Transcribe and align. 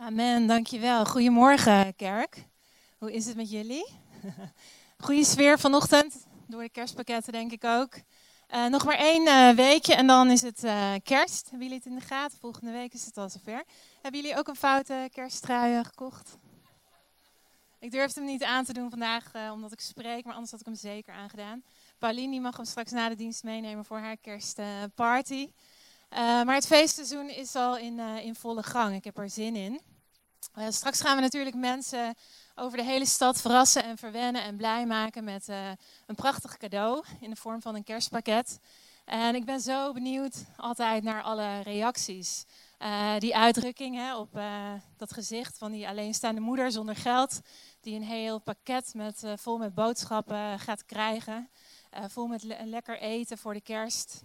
Amen, 0.00 0.46
dankjewel. 0.46 1.06
Goedemorgen, 1.06 1.96
kerk. 1.96 2.44
Hoe 2.98 3.12
is 3.12 3.26
het 3.26 3.36
met 3.36 3.50
jullie? 3.50 3.86
Goede 5.04 5.24
sfeer 5.24 5.58
vanochtend, 5.58 6.26
door 6.46 6.62
de 6.62 6.68
kerstpakketten 6.68 7.32
denk 7.32 7.52
ik 7.52 7.64
ook. 7.64 7.94
Uh, 8.54 8.66
nog 8.66 8.84
maar 8.84 8.96
één 8.96 9.26
uh, 9.26 9.50
weekje 9.50 9.94
en 9.94 10.06
dan 10.06 10.30
is 10.30 10.42
het 10.42 10.64
uh, 10.64 10.92
kerst. 11.02 11.42
Hebben 11.50 11.68
jullie 11.68 11.82
het 11.82 11.92
in 11.92 11.98
de 11.98 12.04
gaten? 12.06 12.38
Volgende 12.38 12.72
week 12.72 12.92
is 12.92 13.04
het 13.04 13.16
al 13.16 13.28
zover. 13.30 13.64
Hebben 14.02 14.20
jullie 14.20 14.38
ook 14.38 14.48
een 14.48 14.56
foute 14.56 15.08
kersttrui 15.12 15.84
gekocht? 15.84 16.36
Ik 17.78 17.90
durfde 17.90 18.20
hem 18.20 18.28
niet 18.28 18.44
aan 18.44 18.64
te 18.64 18.72
doen 18.72 18.90
vandaag 18.90 19.32
omdat 19.52 19.72
ik 19.72 19.80
spreek, 19.80 20.24
maar 20.24 20.34
anders 20.34 20.50
had 20.50 20.60
ik 20.60 20.66
hem 20.66 20.74
zeker 20.74 21.14
aangedaan. 21.14 21.62
Pauline 21.98 22.40
mag 22.40 22.56
hem 22.56 22.66
straks 22.66 22.90
na 22.90 23.08
de 23.08 23.16
dienst 23.16 23.42
meenemen 23.42 23.84
voor 23.84 23.98
haar 23.98 24.16
kerstparty. 24.16 25.50
Maar 26.18 26.54
het 26.54 26.66
feestseizoen 26.66 27.28
is 27.28 27.54
al 27.54 27.76
in, 27.76 27.98
in 27.98 28.34
volle 28.34 28.62
gang. 28.62 28.94
Ik 28.94 29.04
heb 29.04 29.18
er 29.18 29.30
zin 29.30 29.56
in. 29.56 29.80
Uh, 30.58 30.66
straks 30.70 31.00
gaan 31.00 31.16
we 31.16 31.22
natuurlijk 31.22 31.56
mensen 31.56 32.14
over 32.54 32.78
de 32.78 32.84
hele 32.84 33.06
stad 33.06 33.40
verrassen 33.40 33.84
en 33.84 33.98
verwennen 33.98 34.42
en 34.42 34.56
blij 34.56 34.86
maken 34.86 35.24
met 35.24 35.48
een 36.06 36.14
prachtig 36.14 36.56
cadeau 36.56 37.04
in 37.20 37.30
de 37.30 37.36
vorm 37.36 37.62
van 37.62 37.74
een 37.74 37.84
kerstpakket. 37.84 38.58
En 39.04 39.34
ik 39.34 39.44
ben 39.44 39.60
zo 39.60 39.92
benieuwd 39.92 40.44
altijd 40.56 41.02
naar 41.02 41.22
alle 41.22 41.60
reacties. 41.60 42.44
Die 43.18 43.36
uitdrukking 43.36 43.96
hè, 43.96 44.16
op 44.16 44.40
dat 44.96 45.12
gezicht 45.12 45.58
van 45.58 45.72
die 45.72 45.88
alleenstaande 45.88 46.40
moeder 46.40 46.72
zonder 46.72 46.96
geld, 46.96 47.40
die 47.80 47.94
een 47.94 48.02
heel 48.02 48.38
pakket 48.38 48.94
met, 48.94 49.22
vol 49.34 49.58
met 49.58 49.74
boodschappen 49.74 50.58
gaat 50.58 50.84
krijgen. 50.84 51.50
vol 52.08 52.26
met 52.26 52.42
le 52.42 52.56
lekker 52.64 52.98
eten 52.98 53.38
voor 53.38 53.54
de 53.54 53.60
kerst 53.60 54.22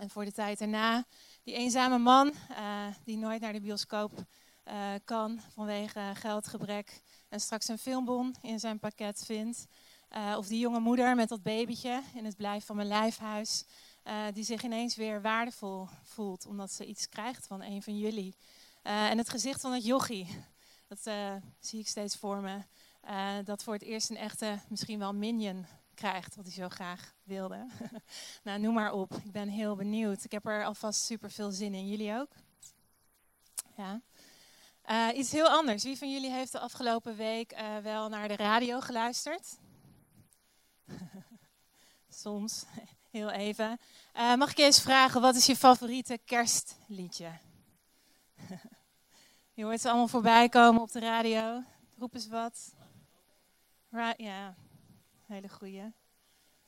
en 0.00 0.10
voor 0.10 0.24
de 0.24 0.32
tijd 0.32 0.60
erna. 0.60 1.04
Die 1.42 1.54
eenzame 1.54 1.98
man 1.98 2.32
die 3.04 3.16
nooit 3.16 3.40
naar 3.40 3.52
de 3.52 3.60
bioscoop 3.60 4.12
uh, 4.68 4.74
kan 5.04 5.40
vanwege 5.52 6.10
geldgebrek 6.14 7.00
en 7.28 7.40
straks 7.40 7.68
een 7.68 7.78
filmbon 7.78 8.34
in 8.42 8.58
zijn 8.58 8.78
pakket 8.78 9.22
vindt. 9.24 9.66
Uh, 10.16 10.34
of 10.38 10.46
die 10.46 10.58
jonge 10.58 10.80
moeder 10.80 11.14
met 11.14 11.28
dat 11.28 11.42
babytje 11.42 12.02
in 12.14 12.24
het 12.24 12.36
blijf 12.36 12.64
van 12.64 12.76
mijn 12.76 12.88
lijfhuis, 12.88 13.64
die 14.32 14.44
zich 14.44 14.62
ineens 14.62 14.96
weer 14.96 15.22
waardevol 15.22 15.88
voelt 16.02 16.46
omdat 16.46 16.72
ze 16.72 16.84
iets 16.84 17.08
krijgt 17.08 17.46
van 17.46 17.62
een 17.62 17.82
van 17.82 17.98
jullie. 17.98 18.36
en 18.82 19.18
het 19.18 19.28
gezicht 19.28 19.60
van 19.60 19.72
het 19.72 19.84
jochie, 19.84 20.44
dat 20.86 21.00
zie 21.60 21.80
ik 21.80 21.88
steeds 21.88 22.16
voor 22.16 22.40
me. 22.40 22.58
dat 23.44 23.62
voor 23.62 23.72
het 23.72 23.82
eerst 23.82 24.10
een 24.10 24.16
echte, 24.16 24.58
misschien 24.68 24.98
wel 24.98 25.14
minion 25.14 25.66
krijgt, 25.98 26.36
wat 26.36 26.44
hij 26.44 26.54
zo 26.54 26.68
graag 26.68 27.14
wilde. 27.22 27.66
nou, 28.44 28.60
noem 28.60 28.74
maar 28.74 28.92
op. 28.92 29.14
Ik 29.14 29.32
ben 29.32 29.48
heel 29.48 29.76
benieuwd. 29.76 30.24
Ik 30.24 30.32
heb 30.32 30.46
er 30.46 30.64
alvast 30.64 31.04
super 31.04 31.30
veel 31.30 31.50
zin 31.50 31.74
in. 31.74 31.88
Jullie 31.88 32.14
ook? 32.14 32.30
Ja. 33.76 34.00
Uh, 34.90 35.18
iets 35.18 35.32
heel 35.32 35.48
anders. 35.48 35.82
Wie 35.82 35.98
van 35.98 36.12
jullie 36.12 36.30
heeft 36.30 36.52
de 36.52 36.58
afgelopen 36.58 37.16
week 37.16 37.52
uh, 37.52 37.76
wel 37.76 38.08
naar 38.08 38.28
de 38.28 38.36
radio 38.36 38.80
geluisterd? 38.80 39.58
Soms, 42.22 42.64
heel 43.10 43.30
even. 43.30 43.78
Uh, 44.16 44.34
mag 44.34 44.50
ik 44.50 44.58
eens 44.58 44.80
vragen, 44.80 45.20
wat 45.20 45.34
is 45.34 45.46
je 45.46 45.56
favoriete 45.56 46.18
kerstliedje? 46.24 47.30
je 49.54 49.64
hoort 49.64 49.80
ze 49.80 49.88
allemaal 49.88 50.08
voorbij 50.08 50.48
komen 50.48 50.82
op 50.82 50.92
de 50.92 51.00
radio. 51.00 51.62
Roep 51.98 52.14
eens 52.14 52.28
wat. 52.28 52.72
Ja, 54.16 54.54
hele 55.28 55.48
goeie. 55.48 55.92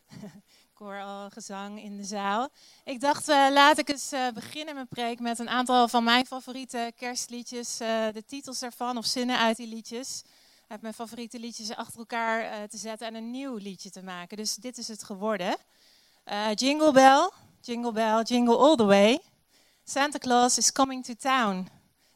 hoor 0.80 1.00
al 1.00 1.30
gezang 1.30 1.82
in 1.82 1.96
de 1.96 2.04
zaal. 2.04 2.48
Ik 2.84 3.00
dacht, 3.00 3.28
uh, 3.28 3.46
laat 3.50 3.78
ik 3.78 3.88
eens 3.88 4.12
uh, 4.12 4.28
beginnen 4.34 4.74
mijn 4.74 4.88
preek 4.88 5.20
met 5.20 5.38
een 5.38 5.48
aantal 5.48 5.88
van 5.88 6.04
mijn 6.04 6.26
favoriete 6.26 6.92
kerstliedjes. 6.96 7.80
Uh, 7.80 7.88
de 8.12 8.24
titels 8.24 8.58
daarvan 8.58 8.96
of 8.96 9.06
zinnen 9.06 9.38
uit 9.38 9.56
die 9.56 9.66
liedjes. 9.66 10.22
Ik 10.24 10.76
heb 10.76 10.80
mijn 10.82 10.94
favoriete 10.94 11.38
liedjes 11.38 11.74
achter 11.74 11.98
elkaar 11.98 12.68
te 12.68 12.76
zetten 12.76 13.06
en 13.06 13.14
een 13.14 13.30
nieuw 13.30 13.56
liedje 13.56 13.90
te 13.90 14.02
maken. 14.02 14.36
Dus 14.36 14.54
dit 14.54 14.78
is 14.78 14.88
het 14.88 15.02
geworden. 15.02 15.56
jingle 16.54 16.92
bell, 16.92 17.30
jingle 17.60 17.92
bell, 17.92 18.22
jingle 18.22 18.56
all 18.56 18.76
the 18.76 18.84
way. 18.84 19.20
Santa 19.84 20.18
Claus 20.18 20.58
is 20.58 20.72
coming 20.72 21.04
to 21.04 21.14
town. 21.14 21.68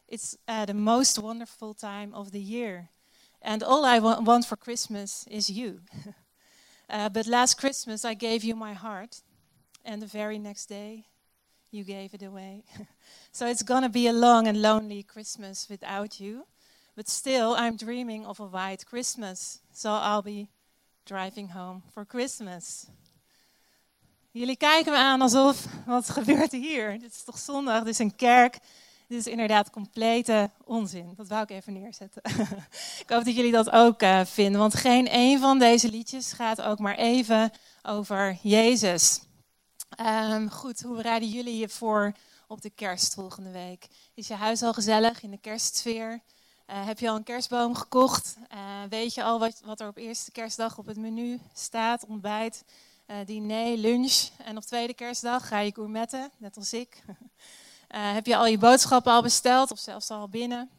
It's 0.05 0.35
the 0.65 0.73
most 0.73 1.17
wonderful 1.17 1.73
time 1.73 2.17
of 2.17 2.29
the 2.29 2.43
year. 2.43 2.89
And 3.39 3.63
all 3.63 3.95
I 3.95 3.99
want 4.01 4.45
for 4.45 4.57
Christmas 4.57 5.23
is 5.27 5.47
you. 5.47 5.79
Uh, 6.89 7.09
but 7.09 7.27
last 7.27 7.57
Christmas, 7.57 8.05
I 8.05 8.13
gave 8.13 8.43
you 8.43 8.55
my 8.55 8.73
heart, 8.73 9.21
and 9.83 10.01
the 10.01 10.07
very 10.07 10.37
next 10.37 10.67
day, 10.67 11.05
you 11.71 11.83
gave 11.83 12.13
it 12.13 12.23
away. 12.23 12.63
so 13.31 13.47
it's 13.47 13.63
gonna 13.63 13.89
be 13.89 14.07
a 14.07 14.13
long 14.13 14.47
and 14.47 14.61
lonely 14.61 15.03
Christmas 15.03 15.67
without 15.69 16.19
you. 16.19 16.45
But 16.95 17.09
still, 17.09 17.55
I'm 17.57 17.75
dreaming 17.75 18.25
of 18.25 18.39
a 18.39 18.45
white 18.45 18.85
Christmas. 18.85 19.59
So 19.73 19.91
I'll 19.91 20.21
be 20.21 20.47
driving 21.05 21.49
home 21.49 21.83
for 21.93 22.05
Christmas. 22.05 22.87
Jullie 24.31 24.57
kijken 24.57 24.91
me 24.91 24.97
aan 24.97 25.21
alsof, 25.21 25.65
wat 25.85 26.09
gebeurt 26.09 26.51
hier? 26.51 26.99
Dit 26.99 27.11
is 27.11 27.23
toch 27.23 27.37
zondag, 27.37 27.79
dit 27.79 27.87
is 27.87 27.99
een 27.99 28.15
kerk. 28.15 28.59
Dit 29.07 29.17
is 29.17 29.27
inderdaad 29.27 29.69
complete 29.69 30.49
onzin. 30.63 31.13
Dat 31.15 31.27
wou 31.27 31.43
ik 31.43 31.49
even 31.49 31.73
neerzetten. 31.73 32.21
ik 33.03 33.05
hoop 33.07 33.25
dat 33.25 33.35
jullie 33.35 33.51
dat 33.51 33.69
ook 33.69 34.01
uh, 34.01 34.25
vinden, 34.25 34.59
want 34.61 34.75
geen 34.75 35.07
een 35.11 35.39
van 35.39 35.59
deze 35.59 35.89
liedjes 35.89 36.33
gaat 36.33 36.61
ook 36.61 36.79
maar 36.79 36.95
even 36.95 37.51
over 37.83 38.37
Jezus. 38.41 39.21
Um, 39.99 40.49
goed, 40.49 40.81
hoe 40.81 40.95
bereiden 40.95 41.29
jullie 41.29 41.57
je 41.57 41.69
voor 41.69 42.13
op 42.47 42.61
de 42.61 42.69
kerst 42.69 43.13
volgende 43.13 43.51
week? 43.51 43.87
Is 44.13 44.27
je 44.27 44.33
huis 44.33 44.61
al 44.61 44.73
gezellig 44.73 45.23
in 45.23 45.31
de 45.31 45.37
kerstsfeer? 45.37 46.11
Uh, 46.11 46.85
heb 46.85 46.99
je 46.99 47.09
al 47.09 47.15
een 47.15 47.23
kerstboom 47.23 47.75
gekocht? 47.75 48.37
Uh, 48.53 48.59
weet 48.89 49.13
je 49.13 49.23
al 49.23 49.39
wat, 49.39 49.61
wat, 49.65 49.79
er 49.79 49.87
op 49.87 49.97
eerste 49.97 50.31
kerstdag 50.31 50.77
op 50.77 50.85
het 50.85 50.97
menu 50.97 51.39
staat? 51.53 52.05
Ontbijt, 52.05 52.63
diner, 53.25 53.77
lunch. 53.77 54.29
En 54.37 54.57
op 54.57 54.63
tweede 54.63 54.93
kerstdag 54.93 55.47
ga 55.47 55.59
je 55.59 55.73
gourmetten, 55.73 56.31
net 56.37 56.57
als 56.57 56.73
ik. 56.73 57.03
Uh, 57.95 58.13
heb 58.13 58.25
je 58.25 58.37
al 58.37 58.45
je 58.45 58.57
boodschappen 58.57 59.11
al 59.11 59.21
besteld 59.21 59.71
of 59.71 59.79
zelfs 59.79 60.09
al 60.09 60.29
binnen? 60.29 60.69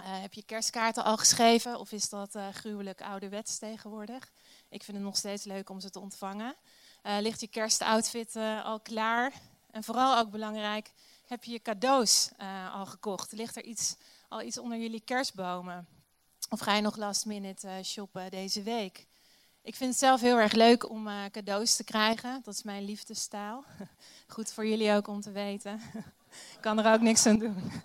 Uh, 0.00 0.20
heb 0.20 0.34
je 0.34 0.42
kerstkaarten 0.42 1.04
al 1.04 1.16
geschreven 1.16 1.78
of 1.78 1.92
is 1.92 2.08
dat 2.08 2.34
uh, 2.34 2.48
gruwelijk 2.48 3.02
ouderwets 3.02 3.58
tegenwoordig? 3.58 4.32
Ik 4.68 4.82
vind 4.82 4.96
het 4.96 5.06
nog 5.06 5.16
steeds 5.16 5.44
leuk 5.44 5.70
om 5.70 5.80
ze 5.80 5.90
te 5.90 6.00
ontvangen. 6.00 6.54
ligt 7.02 7.40
je 7.40 7.46
kerstoutfit 7.46 8.36
al 8.64 8.80
klaar? 8.80 9.32
En 9.70 9.84
vooral 9.84 10.18
ook 10.18 10.30
belangrijk, 10.30 10.92
heb 11.26 11.44
je 11.44 11.52
je 11.52 11.62
cadeaus 11.62 12.30
al 12.72 12.86
gekocht? 12.86 13.32
Ligt 13.32 13.56
er 13.56 13.64
iets, 13.64 13.96
al 14.28 14.42
iets 14.42 14.58
onder 14.58 14.78
jullie 14.78 15.00
kerstbomen? 15.00 15.86
Of 16.50 16.60
ga 16.60 16.74
je 16.74 16.82
nog 16.82 16.96
last 16.96 17.26
minute 17.26 17.80
shoppen 17.82 18.30
deze 18.30 18.62
week? 18.62 19.06
Ik 19.62 19.74
vind 19.76 19.90
het 19.90 19.98
zelf 19.98 20.20
heel 20.20 20.38
erg 20.38 20.52
leuk 20.52 20.90
om 20.90 21.08
cadeaus 21.30 21.76
te 21.76 21.84
krijgen. 21.84 22.40
Dat 22.44 22.54
is 22.54 22.62
mijn 22.62 22.84
liefdestaal. 22.84 23.64
Goed 24.34 24.52
voor 24.52 24.66
jullie 24.66 24.92
ook 24.92 25.06
om 25.06 25.20
te 25.20 25.32
weten. 25.32 25.80
Kan 26.60 26.78
er 26.78 26.92
ook 26.92 27.00
niks 27.00 27.26
aan 27.26 27.38
doen. 27.38 27.56
Uh, 27.66 27.80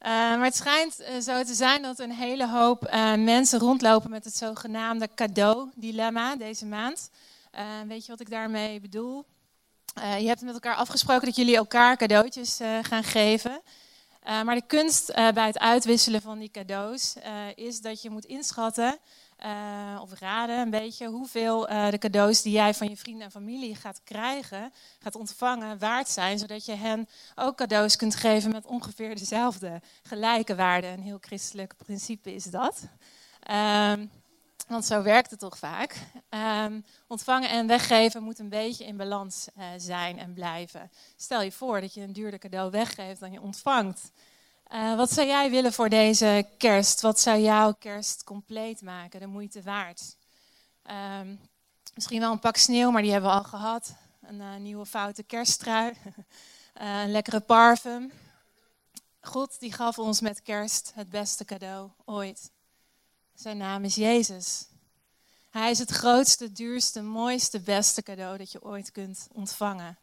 maar 0.38 0.44
het 0.44 0.56
schijnt 0.56 1.00
uh, 1.00 1.20
zo 1.20 1.42
te 1.42 1.54
zijn 1.54 1.82
dat 1.82 1.98
een 1.98 2.12
hele 2.12 2.48
hoop 2.48 2.84
uh, 2.86 3.14
mensen 3.14 3.58
rondlopen 3.58 4.10
met 4.10 4.24
het 4.24 4.36
zogenaamde 4.36 5.08
cadeau-dilemma 5.14 6.36
deze 6.36 6.66
maand. 6.66 7.10
weet 7.86 8.04
je 8.04 8.10
wat 8.10 8.20
ik 8.20 8.30
daarmee 8.30 8.80
bedoel? 8.80 9.24
je 9.94 10.26
hebt 10.26 10.40
met 10.40 10.54
elkaar 10.54 10.74
afgesproken 10.74 11.26
dat 11.26 11.36
jullie 11.36 11.56
elkaar 11.56 11.96
cadeautjes 11.96 12.58
gaan 12.82 13.04
geven. 13.04 13.60
maar 14.24 14.54
de 14.54 14.66
kunst 14.66 15.12
bij 15.14 15.46
het 15.46 15.58
uitwisselen 15.58 16.22
van 16.22 16.38
die 16.38 16.50
cadeaus 16.50 17.14
is 17.54 17.80
dat 17.80 18.02
je 18.02 18.10
moet 18.10 18.24
inschatten 18.24 18.98
uh, 19.44 20.00
of 20.00 20.18
raden 20.18 20.58
een 20.58 20.70
beetje 20.70 21.06
hoeveel 21.06 21.70
uh, 21.70 21.90
de 21.90 21.98
cadeaus 21.98 22.42
die 22.42 22.52
jij 22.52 22.74
van 22.74 22.88
je 22.88 22.96
vrienden 22.96 23.24
en 23.24 23.30
familie 23.30 23.74
gaat 23.74 24.00
krijgen, 24.04 24.72
gaat 24.98 25.16
ontvangen, 25.16 25.78
waard 25.78 26.08
zijn. 26.08 26.38
Zodat 26.38 26.64
je 26.64 26.74
hen 26.74 27.08
ook 27.34 27.56
cadeaus 27.56 27.96
kunt 27.96 28.14
geven 28.14 28.52
met 28.52 28.66
ongeveer 28.66 29.16
dezelfde 29.16 29.80
gelijke 30.02 30.54
waarde. 30.54 30.86
Een 30.86 31.02
heel 31.02 31.18
christelijk 31.20 31.76
principe 31.76 32.34
is 32.34 32.44
dat. 32.44 32.88
Um, 33.50 34.10
want 34.68 34.84
zo 34.84 35.02
werkt 35.02 35.30
het 35.30 35.40
toch 35.40 35.58
vaak. 35.58 35.96
Um, 36.64 36.84
ontvangen 37.06 37.50
en 37.50 37.66
weggeven 37.66 38.22
moet 38.22 38.38
een 38.38 38.48
beetje 38.48 38.84
in 38.84 38.96
balans 38.96 39.48
uh, 39.58 39.64
zijn 39.76 40.18
en 40.18 40.32
blijven. 40.32 40.90
Stel 41.16 41.42
je 41.42 41.52
voor 41.52 41.80
dat 41.80 41.94
je 41.94 42.00
een 42.00 42.12
duurder 42.12 42.38
cadeau 42.38 42.70
weggeeft 42.70 43.20
dan 43.20 43.32
je 43.32 43.40
ontvangt. 43.40 44.12
Uh, 44.72 44.96
wat 44.96 45.12
zou 45.12 45.26
jij 45.26 45.50
willen 45.50 45.72
voor 45.72 45.88
deze 45.88 46.48
kerst? 46.58 47.00
Wat 47.00 47.20
zou 47.20 47.38
jouw 47.38 47.72
kerst 47.72 48.24
compleet 48.24 48.82
maken, 48.82 49.20
de 49.20 49.26
moeite 49.26 49.62
waard? 49.62 50.16
Um, 51.20 51.40
misschien 51.94 52.20
wel 52.20 52.32
een 52.32 52.38
pak 52.38 52.56
sneeuw, 52.56 52.90
maar 52.90 53.02
die 53.02 53.10
hebben 53.12 53.30
we 53.30 53.36
al 53.36 53.44
gehad. 53.44 53.94
Een 54.22 54.40
uh, 54.40 54.56
nieuwe 54.56 54.86
foute 54.86 55.22
kersttrui. 55.22 55.90
uh, 55.90 56.12
een 57.02 57.10
lekkere 57.10 57.40
parfum. 57.40 58.12
God 59.20 59.60
die 59.60 59.72
gaf 59.72 59.98
ons 59.98 60.20
met 60.20 60.42
kerst 60.42 60.92
het 60.94 61.10
beste 61.10 61.44
cadeau 61.44 61.90
ooit. 62.04 62.50
Zijn 63.34 63.56
naam 63.56 63.84
is 63.84 63.94
Jezus. 63.94 64.66
Hij 65.50 65.70
is 65.70 65.78
het 65.78 65.90
grootste, 65.90 66.52
duurste, 66.52 67.02
mooiste, 67.02 67.60
beste 67.60 68.02
cadeau 68.02 68.38
dat 68.38 68.52
je 68.52 68.62
ooit 68.62 68.92
kunt 68.92 69.28
ontvangen. 69.32 69.98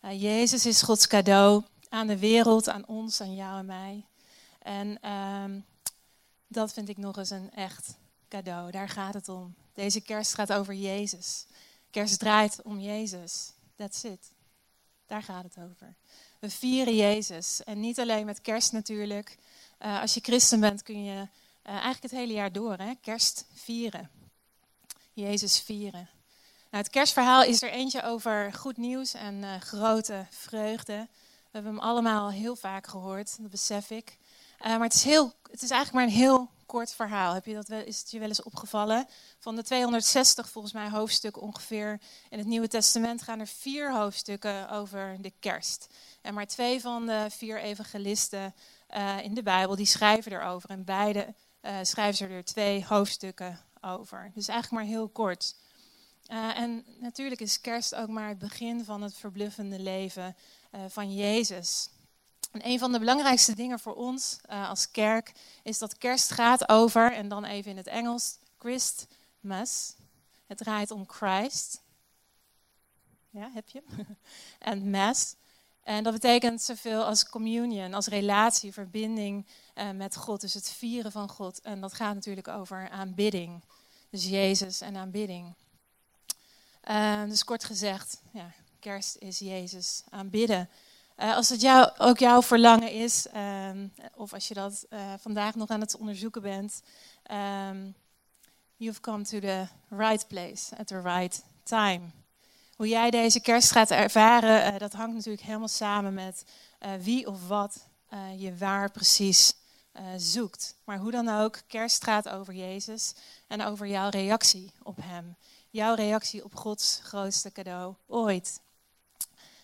Jezus 0.00 0.66
is 0.66 0.82
Gods 0.82 1.06
cadeau 1.06 1.64
aan 1.88 2.06
de 2.06 2.18
wereld, 2.18 2.68
aan 2.68 2.86
ons, 2.86 3.20
aan 3.20 3.34
jou 3.34 3.58
en 3.58 3.66
mij. 3.66 4.04
En 4.60 4.98
ehm, 5.00 5.60
dat 6.46 6.72
vind 6.72 6.88
ik 6.88 6.96
nog 6.96 7.16
eens 7.16 7.30
een 7.30 7.50
echt 7.50 7.94
cadeau. 8.28 8.70
Daar 8.70 8.88
gaat 8.88 9.14
het 9.14 9.28
om. 9.28 9.54
Deze 9.74 10.00
kerst 10.00 10.34
gaat 10.34 10.52
over 10.52 10.74
Jezus. 10.74 11.46
Kerst 11.90 12.18
draait 12.18 12.62
om 12.62 12.80
Jezus. 12.80 13.52
That's 13.76 14.02
it. 14.02 14.32
Daar 15.06 15.22
gaat 15.22 15.44
het 15.44 15.56
over. 15.58 15.94
We 16.38 16.50
vieren 16.50 16.96
Jezus. 16.96 17.64
En 17.64 17.80
niet 17.80 18.00
alleen 18.00 18.26
met 18.26 18.40
kerst 18.40 18.72
natuurlijk. 18.72 19.38
Uh, 19.78 20.00
als 20.00 20.14
je 20.14 20.20
christen 20.20 20.60
bent 20.60 20.82
kun 20.82 21.04
je 21.04 21.20
uh, 21.20 21.28
eigenlijk 21.62 22.02
het 22.02 22.10
hele 22.10 22.32
jaar 22.32 22.52
door 22.52 22.76
hè? 22.76 22.94
kerst 23.00 23.46
vieren. 23.54 24.10
Jezus 25.12 25.58
vieren. 25.58 26.08
Nou, 26.70 26.82
het 26.82 26.90
kerstverhaal 26.90 27.42
is 27.42 27.62
er 27.62 27.70
eentje 27.70 28.02
over 28.02 28.52
goed 28.52 28.76
nieuws 28.76 29.14
en 29.14 29.34
uh, 29.34 29.56
grote 29.60 30.26
vreugde. 30.30 31.08
We 31.50 31.50
hebben 31.50 31.72
hem 31.72 31.80
allemaal 31.80 32.20
al 32.20 32.30
heel 32.30 32.56
vaak 32.56 32.86
gehoord, 32.86 33.36
dat 33.40 33.50
besef 33.50 33.90
ik. 33.90 34.18
Maar 34.62 34.80
het 34.80 34.94
is, 34.94 35.04
heel, 35.04 35.34
het 35.50 35.62
is 35.62 35.70
eigenlijk 35.70 35.92
maar 35.92 36.04
een 36.04 36.22
heel 36.22 36.50
kort 36.70 36.94
verhaal. 36.94 37.34
Heb 37.34 37.44
je 37.44 37.54
dat 37.54 37.68
wel, 37.68 37.80
is 37.84 37.98
het 38.00 38.10
je 38.10 38.18
wel 38.18 38.28
eens 38.28 38.42
opgevallen? 38.42 39.06
Van 39.38 39.56
de 39.56 39.62
260 39.62 40.48
volgens 40.48 40.72
mij 40.72 40.88
hoofdstukken 40.88 41.42
ongeveer 41.42 42.00
in 42.28 42.38
het 42.38 42.46
Nieuwe 42.46 42.68
Testament 42.68 43.22
gaan 43.22 43.40
er 43.40 43.46
vier 43.46 43.92
hoofdstukken 43.92 44.70
over 44.70 45.16
de 45.20 45.32
kerst. 45.40 45.86
En 46.22 46.34
maar 46.34 46.46
twee 46.46 46.80
van 46.80 47.06
de 47.06 47.26
vier 47.28 47.60
evangelisten 47.60 48.54
uh, 48.96 49.22
in 49.22 49.34
de 49.34 49.42
Bijbel 49.42 49.76
die 49.76 49.86
schrijven 49.86 50.32
erover. 50.32 50.70
En 50.70 50.84
beide 50.84 51.34
uh, 51.62 51.76
schrijven 51.82 52.16
ze 52.16 52.26
er 52.26 52.44
twee 52.44 52.84
hoofdstukken 52.88 53.58
over. 53.80 54.30
Dus 54.34 54.48
eigenlijk 54.48 54.82
maar 54.82 54.92
heel 54.92 55.08
kort. 55.08 55.56
En 56.54 56.84
natuurlijk 57.00 57.40
is 57.40 57.60
kerst 57.60 57.94
ook 57.94 58.08
maar 58.08 58.28
het 58.28 58.38
begin 58.38 58.84
van 58.84 59.02
het 59.02 59.14
verbluffende 59.14 59.78
leven 59.78 60.36
van 60.88 61.14
Jezus. 61.14 61.88
En 62.50 62.66
een 62.66 62.78
van 62.78 62.92
de 62.92 62.98
belangrijkste 62.98 63.54
dingen 63.54 63.78
voor 63.78 63.94
ons 63.94 64.38
uh, 64.50 64.68
als 64.68 64.90
kerk 64.90 65.32
is 65.62 65.78
dat 65.78 65.98
kerst 65.98 66.30
gaat 66.30 66.68
over, 66.68 67.12
en 67.12 67.28
dan 67.28 67.44
even 67.44 67.70
in 67.70 67.76
het 67.76 67.86
Engels, 67.86 68.38
Christmas. 68.58 69.94
Het 70.46 70.58
draait 70.58 70.90
om 70.90 71.08
Christ. 71.08 71.82
Ja, 73.30 73.50
heb 73.54 73.68
je? 73.68 73.82
en 74.58 74.90
Mass. 74.90 75.34
En 75.82 76.04
dat 76.04 76.12
betekent 76.12 76.62
zoveel 76.62 77.04
als 77.04 77.28
communion, 77.28 77.94
als 77.94 78.06
relatie, 78.06 78.72
verbinding 78.72 79.46
uh, 79.74 79.90
met 79.90 80.16
God. 80.16 80.40
Dus 80.40 80.54
het 80.54 80.70
vieren 80.70 81.12
van 81.12 81.28
God. 81.28 81.60
En 81.60 81.80
dat 81.80 81.92
gaat 81.92 82.14
natuurlijk 82.14 82.48
over 82.48 82.88
aanbidding. 82.88 83.62
Dus 84.10 84.24
Jezus 84.24 84.80
en 84.80 84.96
aanbidding. 84.96 85.54
Uh, 86.90 87.24
dus 87.24 87.44
kort 87.44 87.64
gezegd, 87.64 88.20
ja, 88.32 88.52
kerst 88.78 89.16
is 89.16 89.38
Jezus 89.38 90.02
aanbidden. 90.10 90.68
Uh, 91.20 91.36
als 91.36 91.48
het 91.48 91.60
jou, 91.60 91.90
ook 91.98 92.18
jouw 92.18 92.42
verlangen 92.42 92.92
is, 92.92 93.26
um, 93.68 93.92
of 94.14 94.32
als 94.32 94.48
je 94.48 94.54
dat 94.54 94.86
uh, 94.90 95.12
vandaag 95.18 95.54
nog 95.54 95.68
aan 95.68 95.80
het 95.80 95.96
onderzoeken 95.96 96.42
bent, 96.42 96.82
um, 97.70 97.94
you've 98.76 99.00
come 99.00 99.22
to 99.24 99.38
the 99.38 99.66
right 99.88 100.28
place 100.28 100.76
at 100.76 100.86
the 100.86 101.00
right 101.00 101.42
time. 101.62 102.00
Hoe 102.76 102.88
jij 102.88 103.10
deze 103.10 103.40
kerst 103.40 103.70
gaat 103.70 103.90
ervaren, 103.90 104.72
uh, 104.72 104.78
dat 104.78 104.92
hangt 104.92 105.14
natuurlijk 105.14 105.44
helemaal 105.44 105.68
samen 105.68 106.14
met 106.14 106.44
wie 107.00 107.26
of 107.26 107.48
wat 107.48 107.86
je 108.36 108.56
waar 108.56 108.90
precies 108.90 109.54
zoekt. 110.16 110.74
Maar 110.84 110.98
hoe 110.98 111.10
dan 111.10 111.28
ook, 111.28 111.60
kerst 111.66 112.04
gaat 112.04 112.28
over 112.28 112.54
Jezus 112.54 113.14
en 113.46 113.62
over 113.62 113.86
jouw 113.86 114.08
reactie 114.08 114.72
op 114.82 114.96
Hem. 115.02 115.36
Jouw 115.70 115.94
reactie 115.94 116.44
op 116.44 116.54
Gods 116.54 117.00
grootste 117.02 117.52
cadeau 117.52 117.94
ooit. 118.06 118.60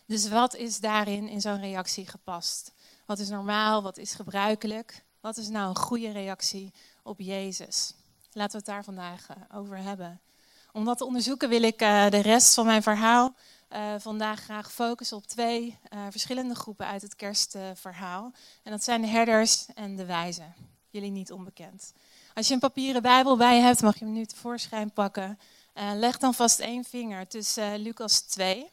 Dus 0.06 0.28
wat 0.28 0.54
is 0.54 0.80
daarin 0.80 1.28
in 1.28 1.40
zo'n 1.40 1.60
reactie 1.60 2.06
gepast? 2.06 2.72
Wat 3.06 3.18
is 3.18 3.28
normaal? 3.28 3.82
Wat 3.82 3.98
is 3.98 4.14
gebruikelijk? 4.14 5.04
Wat 5.20 5.36
is 5.36 5.48
nou 5.48 5.68
een 5.68 5.76
goede 5.76 6.10
reactie 6.10 6.72
op 7.02 7.20
Jezus? 7.20 7.94
Laten 8.32 8.52
we 8.52 8.56
het 8.56 8.66
daar 8.66 8.84
vandaag 8.84 9.28
uh, 9.30 9.58
over 9.58 9.76
hebben. 9.76 10.20
Om 10.72 10.84
dat 10.84 10.98
te 10.98 11.04
onderzoeken 11.04 11.48
wil 11.48 11.62
ik 11.62 11.82
uh, 11.82 12.08
de 12.08 12.20
rest 12.20 12.54
van 12.54 12.66
mijn 12.66 12.82
verhaal 12.82 13.34
uh, 13.72 13.94
vandaag 13.98 14.40
graag 14.40 14.72
focussen 14.72 15.16
op 15.16 15.26
twee 15.26 15.78
verschillende 16.10 16.54
groepen 16.54 16.86
uit 16.86 17.02
het 17.02 17.16
kerstverhaal. 17.16 18.32
en 18.62 18.70
dat 18.70 18.84
zijn 18.84 19.00
de 19.00 19.08
herders 19.08 19.66
en 19.74 19.96
de 19.96 20.04
wijzen. 20.04 20.54
Jullie 20.90 21.10
niet 21.10 21.32
onbekend. 21.32 21.92
Als 22.34 22.48
je 22.48 22.54
een 22.54 22.60
papieren 22.60 23.02
Bijbel 23.02 23.36
bij 23.36 23.60
hebt, 23.60 23.82
mag 23.82 23.98
je 23.98 24.04
hem 24.04 24.14
nu 24.14 24.26
tevoorschijn 24.26 24.92
pakken. 24.92 25.38
leg 25.94 26.18
dan 26.18 26.34
vast 26.34 26.60
één 26.60 26.84
vinger 26.84 27.28
tussen 27.28 27.78
Lucas 27.78 28.20
2 28.20 28.70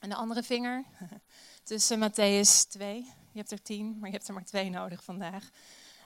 en 0.00 0.08
de 0.08 0.14
andere 0.14 0.42
vinger 0.42 0.84
tussen 1.62 2.10
Matthäus 2.10 2.68
2. 2.68 2.94
Je 3.32 3.38
hebt 3.38 3.50
er 3.50 3.62
tien, 3.62 3.98
maar 3.98 4.08
je 4.08 4.14
hebt 4.14 4.28
er 4.28 4.34
maar 4.34 4.44
twee 4.44 4.70
nodig 4.70 5.04
vandaag. 5.04 5.50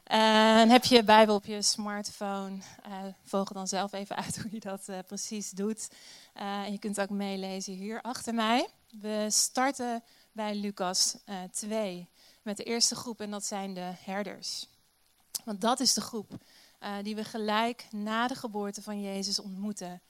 En 0.04 0.68
heb 0.68 0.84
je 0.84 1.04
Bijbel 1.04 1.34
op 1.34 1.44
je 1.44 1.62
smartphone, 1.62 2.58
uh, 2.88 3.04
volg 3.24 3.52
dan 3.52 3.68
zelf 3.68 3.92
even 3.92 4.16
uit 4.16 4.38
hoe 4.42 4.50
je 4.52 4.60
dat 4.60 4.88
uh, 4.88 4.98
precies 5.06 5.50
doet. 5.50 5.88
en 6.32 6.72
je 6.72 6.78
kunt 6.78 7.00
ook 7.00 7.10
meelezen 7.10 7.72
hier 7.72 8.00
achter 8.02 8.34
mij. 8.34 8.68
We 9.00 9.26
starten 9.28 10.02
bij 10.32 10.54
Lucas 10.54 11.16
2 11.50 12.08
met 12.42 12.56
de 12.56 12.64
eerste 12.64 12.94
groep 12.94 13.20
en 13.20 13.30
dat 13.30 13.44
zijn 13.44 13.74
de 13.74 13.92
herders. 14.04 14.68
Want 15.44 15.60
dat 15.60 15.80
is 15.80 15.94
de 15.94 16.00
groep 16.00 16.32
die 17.02 17.14
we 17.14 17.24
gelijk 17.24 17.86
na 17.90 18.28
de 18.28 18.34
geboorte 18.34 18.82
van 18.82 19.00
Jezus 19.00 19.38
ontmoeten. 19.38 20.00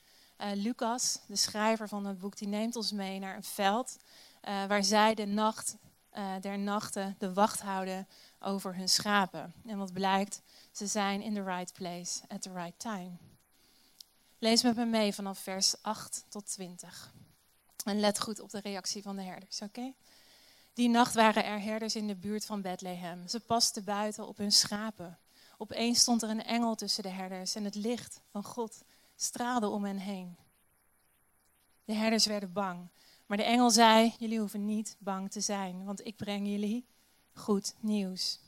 Uh, 0.41 0.51
Lucas, 0.55 1.19
de 1.27 1.37
schrijver 1.37 1.89
van 1.89 2.07
het 2.07 2.19
boek, 2.19 2.37
die 2.37 2.49
neemt 2.49 2.77
ons 2.77 2.93
mee 2.93 3.19
naar 3.19 3.37
een 3.37 3.43
veld 3.43 3.97
uh, 4.43 4.65
waar 4.65 4.85
zij 4.85 5.15
de 5.15 5.27
nacht 5.27 5.77
uh, 6.13 6.35
der 6.41 6.59
nachten 6.59 7.15
de 7.19 7.33
wacht 7.33 7.61
houden 7.61 8.09
over 8.39 8.77
hun 8.77 8.89
schapen. 8.89 9.55
En 9.67 9.79
wat 9.79 9.93
blijkt, 9.93 10.43
ze 10.73 10.87
zijn 10.87 11.23
in 11.23 11.35
the 11.35 11.45
right 11.45 11.73
place 11.73 12.23
at 12.29 12.43
the 12.43 12.53
right 12.53 12.79
time. 12.79 13.17
Lees 14.39 14.63
met 14.63 14.77
me 14.77 14.85
mee 14.85 15.15
vanaf 15.15 15.39
vers 15.39 15.83
8 15.83 16.25
tot 16.29 16.47
20. 16.47 17.13
En 17.85 18.01
let 18.01 18.21
goed 18.21 18.41
op 18.41 18.51
de 18.51 18.61
reactie 18.61 19.03
van 19.03 19.17
de 19.17 19.23
herders, 19.23 19.61
oké? 19.61 19.93
Die 20.73 20.89
nacht 20.89 21.15
waren 21.15 21.45
er 21.45 21.63
herders 21.63 21.97
in 21.97 22.07
de 22.07 22.17
buurt 22.17 22.45
van 22.45 22.63
Bethlehem. 22.63 23.29
Ze 23.29 23.41
pasten 23.41 23.85
buiten 23.85 24.27
op 24.27 24.37
hun 24.37 24.53
schapen. 24.53 25.19
Opeens 25.59 26.01
stond 26.01 26.23
er 26.23 26.31
een 26.31 26.45
engel 26.45 26.75
tussen 26.75 27.03
de 27.03 27.09
herders 27.09 27.55
en 27.55 27.65
het 27.65 27.75
licht 27.75 28.21
van 28.31 28.45
God 28.45 28.85
straalde 29.17 29.69
om 29.69 29.85
hen 29.85 29.99
heen. 29.99 30.37
De 31.85 31.95
herders 31.95 32.27
werden 32.27 32.53
bang, 32.53 32.89
maar 33.27 33.37
de 33.37 33.45
engel 33.45 33.71
zei: 33.71 34.15
Jullie 34.19 34.39
hoeven 34.39 34.65
niet 34.65 34.97
bang 34.99 35.31
te 35.31 35.41
zijn, 35.41 35.85
want 35.85 36.07
ik 36.07 36.17
breng 36.17 36.49
jullie 36.49 36.87
goed 37.33 37.75
nieuws. 37.81 38.41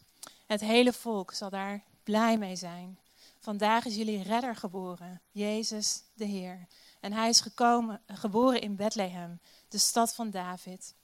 Het 0.47 0.61
hele 0.61 0.93
volk 0.93 1.32
zal 1.32 1.50
daar 1.50 1.85
blij 2.03 2.38
mee 2.38 2.56
zijn. 2.56 2.98
Vandaag 3.39 3.84
is 3.84 3.96
jullie 3.96 4.22
redder 4.22 4.56
geboren, 4.56 5.20
Jezus 5.31 6.03
de 6.15 6.25
Heer. 6.25 6.67
En 7.01 7.13
hij 7.13 7.29
is 7.29 7.41
gekomen, 7.41 8.01
geboren 8.06 8.60
in 8.60 8.77
Bethlehem, 8.77 9.41
de 9.69 9.79
stad 9.79 10.15
van 10.15 10.31
David. 10.31 10.94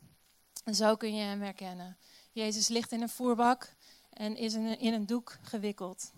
En 0.65 0.75
zo 0.75 0.97
kun 0.97 1.15
je 1.15 1.23
hem 1.23 1.43
herkennen. 1.43 1.97
Jezus 2.33 2.69
ligt 2.69 2.93
in 2.93 3.03
een 3.03 3.09
voerbak 3.09 3.75
en 4.11 4.37
is 4.37 4.55
in 4.55 4.93
een 4.93 5.07
doek 5.07 5.39
gewikkeld. 5.43 6.13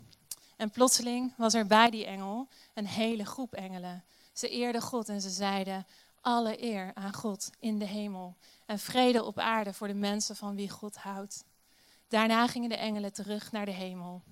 En 0.57 0.71
plotseling 0.71 1.33
was 1.37 1.55
er 1.55 1.67
bij 1.67 1.91
die 1.91 2.07
engel 2.07 2.49
een 2.75 2.87
hele 2.87 3.25
groep 3.25 3.55
engelen. 3.55 4.05
Ze 4.33 4.49
eerden 4.49 4.83
God 4.83 5.09
en 5.09 5.21
ze 5.21 5.31
zeiden: 5.31 5.87
Alle 6.21 6.63
eer 6.63 6.91
aan 6.95 7.15
God 7.15 7.51
in 7.59 7.79
de 7.79 7.85
hemel 7.85 8.37
en 8.67 8.79
vrede 8.79 9.25
op 9.25 9.39
aarde 9.39 9.73
voor 9.73 9.87
de 9.87 9.95
mensen 9.95 10.37
van 10.37 10.55
wie 10.55 10.71
God 10.71 10.97
houdt. 10.97 11.45
Daarna 12.09 12.47
gingen 12.47 12.69
de 12.69 12.77
engelen 12.77 13.13
terug 13.13 13.53
naar 13.53 13.65
de 13.65 13.73
hemel. 13.73 14.23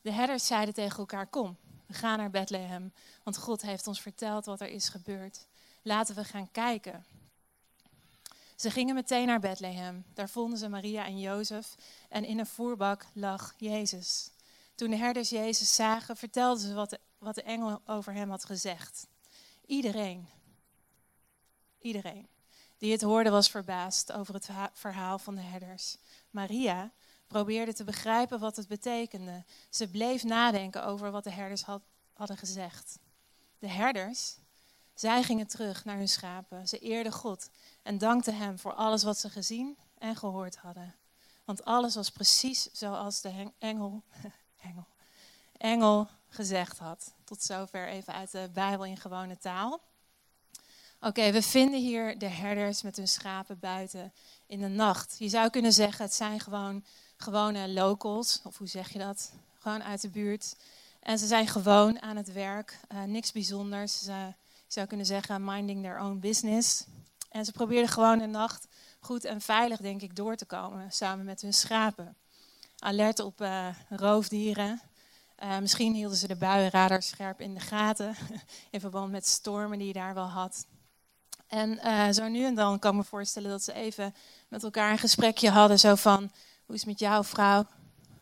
De 0.00 0.10
herders 0.10 0.46
zeiden 0.46 0.74
tegen 0.74 0.98
elkaar: 0.98 1.26
Kom, 1.26 1.56
we 1.86 1.94
gaan 1.94 2.18
naar 2.18 2.30
Bethlehem, 2.30 2.92
want 3.22 3.36
God 3.36 3.62
heeft 3.62 3.86
ons 3.86 4.00
verteld 4.00 4.44
wat 4.44 4.60
er 4.60 4.68
is 4.68 4.88
gebeurd. 4.88 5.46
Laten 5.82 6.14
we 6.14 6.24
gaan 6.24 6.50
kijken. 6.50 7.04
Ze 8.56 8.70
gingen 8.70 8.94
meteen 8.94 9.26
naar 9.26 9.40
Bethlehem. 9.40 10.04
Daar 10.14 10.28
vonden 10.28 10.58
ze 10.58 10.68
Maria 10.68 11.04
en 11.04 11.20
Jozef 11.20 11.74
en 12.08 12.24
in 12.24 12.38
een 12.38 12.46
voerbak 12.46 13.06
lag 13.12 13.54
Jezus. 13.56 14.30
Toen 14.76 14.90
de 14.90 14.96
herders 14.96 15.28
Jezus 15.28 15.74
zagen, 15.74 16.16
vertelden 16.16 16.62
ze 16.62 16.74
wat 16.74 16.90
de, 16.90 17.00
wat 17.18 17.34
de 17.34 17.42
engel 17.42 17.80
over 17.86 18.12
hem 18.12 18.30
had 18.30 18.44
gezegd. 18.44 19.06
Iedereen, 19.66 20.28
iedereen 21.78 22.28
die 22.78 22.92
het 22.92 23.02
hoorde 23.02 23.30
was 23.30 23.48
verbaasd 23.48 24.12
over 24.12 24.34
het 24.34 24.48
verhaal 24.72 25.18
van 25.18 25.34
de 25.34 25.40
herders. 25.40 25.96
Maria 26.30 26.92
probeerde 27.26 27.72
te 27.72 27.84
begrijpen 27.84 28.38
wat 28.38 28.56
het 28.56 28.68
betekende. 28.68 29.44
Ze 29.70 29.88
bleef 29.88 30.24
nadenken 30.24 30.84
over 30.84 31.10
wat 31.10 31.24
de 31.24 31.30
herders 31.30 31.62
had, 31.62 31.82
hadden 32.12 32.36
gezegd. 32.36 32.98
De 33.58 33.68
herders, 33.68 34.36
zij 34.94 35.22
gingen 35.22 35.46
terug 35.46 35.84
naar 35.84 35.96
hun 35.96 36.08
schapen. 36.08 36.68
Ze 36.68 36.78
eerden 36.78 37.12
God 37.12 37.50
en 37.82 37.98
dankten 37.98 38.36
hem 38.36 38.58
voor 38.58 38.72
alles 38.72 39.02
wat 39.02 39.18
ze 39.18 39.30
gezien 39.30 39.78
en 39.98 40.16
gehoord 40.16 40.56
hadden. 40.56 40.94
Want 41.44 41.64
alles 41.64 41.94
was 41.94 42.10
precies 42.10 42.62
zoals 42.72 43.20
de 43.20 43.52
engel 43.58 44.04
engel, 44.66 44.86
engel 45.56 46.08
gezegd 46.28 46.78
had. 46.78 47.12
Tot 47.24 47.42
zover 47.42 47.88
even 47.88 48.12
uit 48.12 48.30
de 48.30 48.50
Bijbel 48.52 48.84
in 48.84 48.96
gewone 48.96 49.38
taal. 49.38 49.80
Oké, 51.00 51.32
we 51.32 51.42
vinden 51.42 51.80
hier 51.80 52.18
de 52.18 52.28
herders 52.28 52.82
met 52.82 52.96
hun 52.96 53.08
schapen 53.08 53.58
buiten 53.58 54.12
in 54.46 54.60
de 54.60 54.68
nacht. 54.68 55.16
Je 55.18 55.28
zou 55.28 55.50
kunnen 55.50 55.72
zeggen, 55.72 56.04
het 56.04 56.14
zijn 56.14 56.40
gewoon 56.40 56.84
gewone 57.16 57.68
locals, 57.68 58.40
of 58.44 58.58
hoe 58.58 58.66
zeg 58.66 58.92
je 58.92 58.98
dat? 58.98 59.32
Gewoon 59.58 59.82
uit 59.82 60.00
de 60.00 60.08
buurt. 60.08 60.56
En 61.00 61.18
ze 61.18 61.26
zijn 61.26 61.48
gewoon 61.48 62.02
aan 62.02 62.16
het 62.16 62.32
werk, 62.32 62.78
uh, 62.92 63.02
niks 63.02 63.32
bijzonders. 63.32 64.02
Ze, 64.02 64.12
je 64.12 64.32
zou 64.66 64.86
kunnen 64.86 65.06
zeggen, 65.06 65.44
minding 65.44 65.82
their 65.82 66.00
own 66.00 66.18
business. 66.18 66.84
En 67.30 67.44
ze 67.44 67.52
probeerden 67.52 67.88
gewoon 67.88 68.18
de 68.18 68.26
nacht 68.26 68.66
goed 69.00 69.24
en 69.24 69.40
veilig, 69.40 69.80
denk 69.80 70.02
ik, 70.02 70.16
door 70.16 70.36
te 70.36 70.44
komen, 70.44 70.92
samen 70.92 71.24
met 71.24 71.40
hun 71.40 71.54
schapen. 71.54 72.16
Alert 72.78 73.20
op 73.20 73.40
uh, 73.40 73.68
roofdieren. 73.88 74.80
Uh, 75.42 75.58
misschien 75.58 75.94
hielden 75.94 76.18
ze 76.18 76.26
de 76.26 76.36
buienradar 76.36 77.02
scherp 77.02 77.40
in 77.40 77.54
de 77.54 77.60
gaten, 77.60 78.16
in 78.70 78.80
verband 78.80 79.10
met 79.10 79.26
stormen 79.26 79.78
die 79.78 79.86
je 79.86 79.92
daar 79.92 80.14
wel 80.14 80.28
had. 80.28 80.66
En 81.46 81.70
uh, 81.84 82.10
zo 82.10 82.28
nu 82.28 82.44
en 82.44 82.54
dan 82.54 82.78
kan 82.78 82.90
ik 82.90 82.96
me 82.96 83.04
voorstellen 83.04 83.50
dat 83.50 83.62
ze 83.62 83.72
even 83.72 84.14
met 84.48 84.62
elkaar 84.62 84.90
een 84.90 84.98
gesprekje 84.98 85.50
hadden, 85.50 85.78
zo 85.78 85.94
van, 85.94 86.20
hoe 86.66 86.74
is 86.74 86.80
het 86.80 86.90
met 86.90 86.98
jou 86.98 87.24
vrouw? 87.24 87.66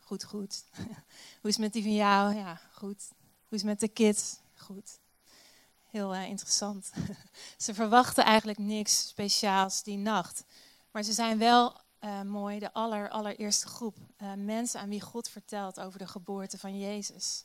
Goed, 0.00 0.25
goed. 0.25 0.64
hoe 1.40 1.50
is 1.50 1.56
het 1.56 1.58
met 1.58 1.73
die 1.73 1.82
van 1.82 1.94
jou? 1.94 2.34
Ja, 2.34 2.61
goed. 2.73 3.02
Hoe 3.49 3.58
is 3.58 3.61
het 3.61 3.70
met 3.70 3.80
de 3.80 3.88
kids? 3.88 4.37
Goed. 4.56 4.99
Heel 5.90 6.14
interessant. 6.14 6.90
ze 7.56 7.75
verwachten 7.75 8.25
eigenlijk 8.25 8.58
niks 8.58 9.08
speciaals 9.08 9.82
die 9.82 9.99
nacht. 9.99 10.44
Maar 10.90 11.02
ze 11.02 11.12
zijn 11.12 11.38
wel 11.38 11.76
uh, 12.04 12.23
mooi 12.23 12.58
de 12.58 12.73
aller, 12.73 13.11
allereerste 13.11 13.66
groep 13.66 13.96
uh, 14.23 14.32
mensen 14.37 14.80
aan 14.80 14.88
wie 14.88 15.00
God 15.00 15.28
vertelt 15.28 15.80
over 15.80 15.99
de 15.99 16.06
geboorte 16.06 16.58
van 16.58 16.78
Jezus. 16.78 17.44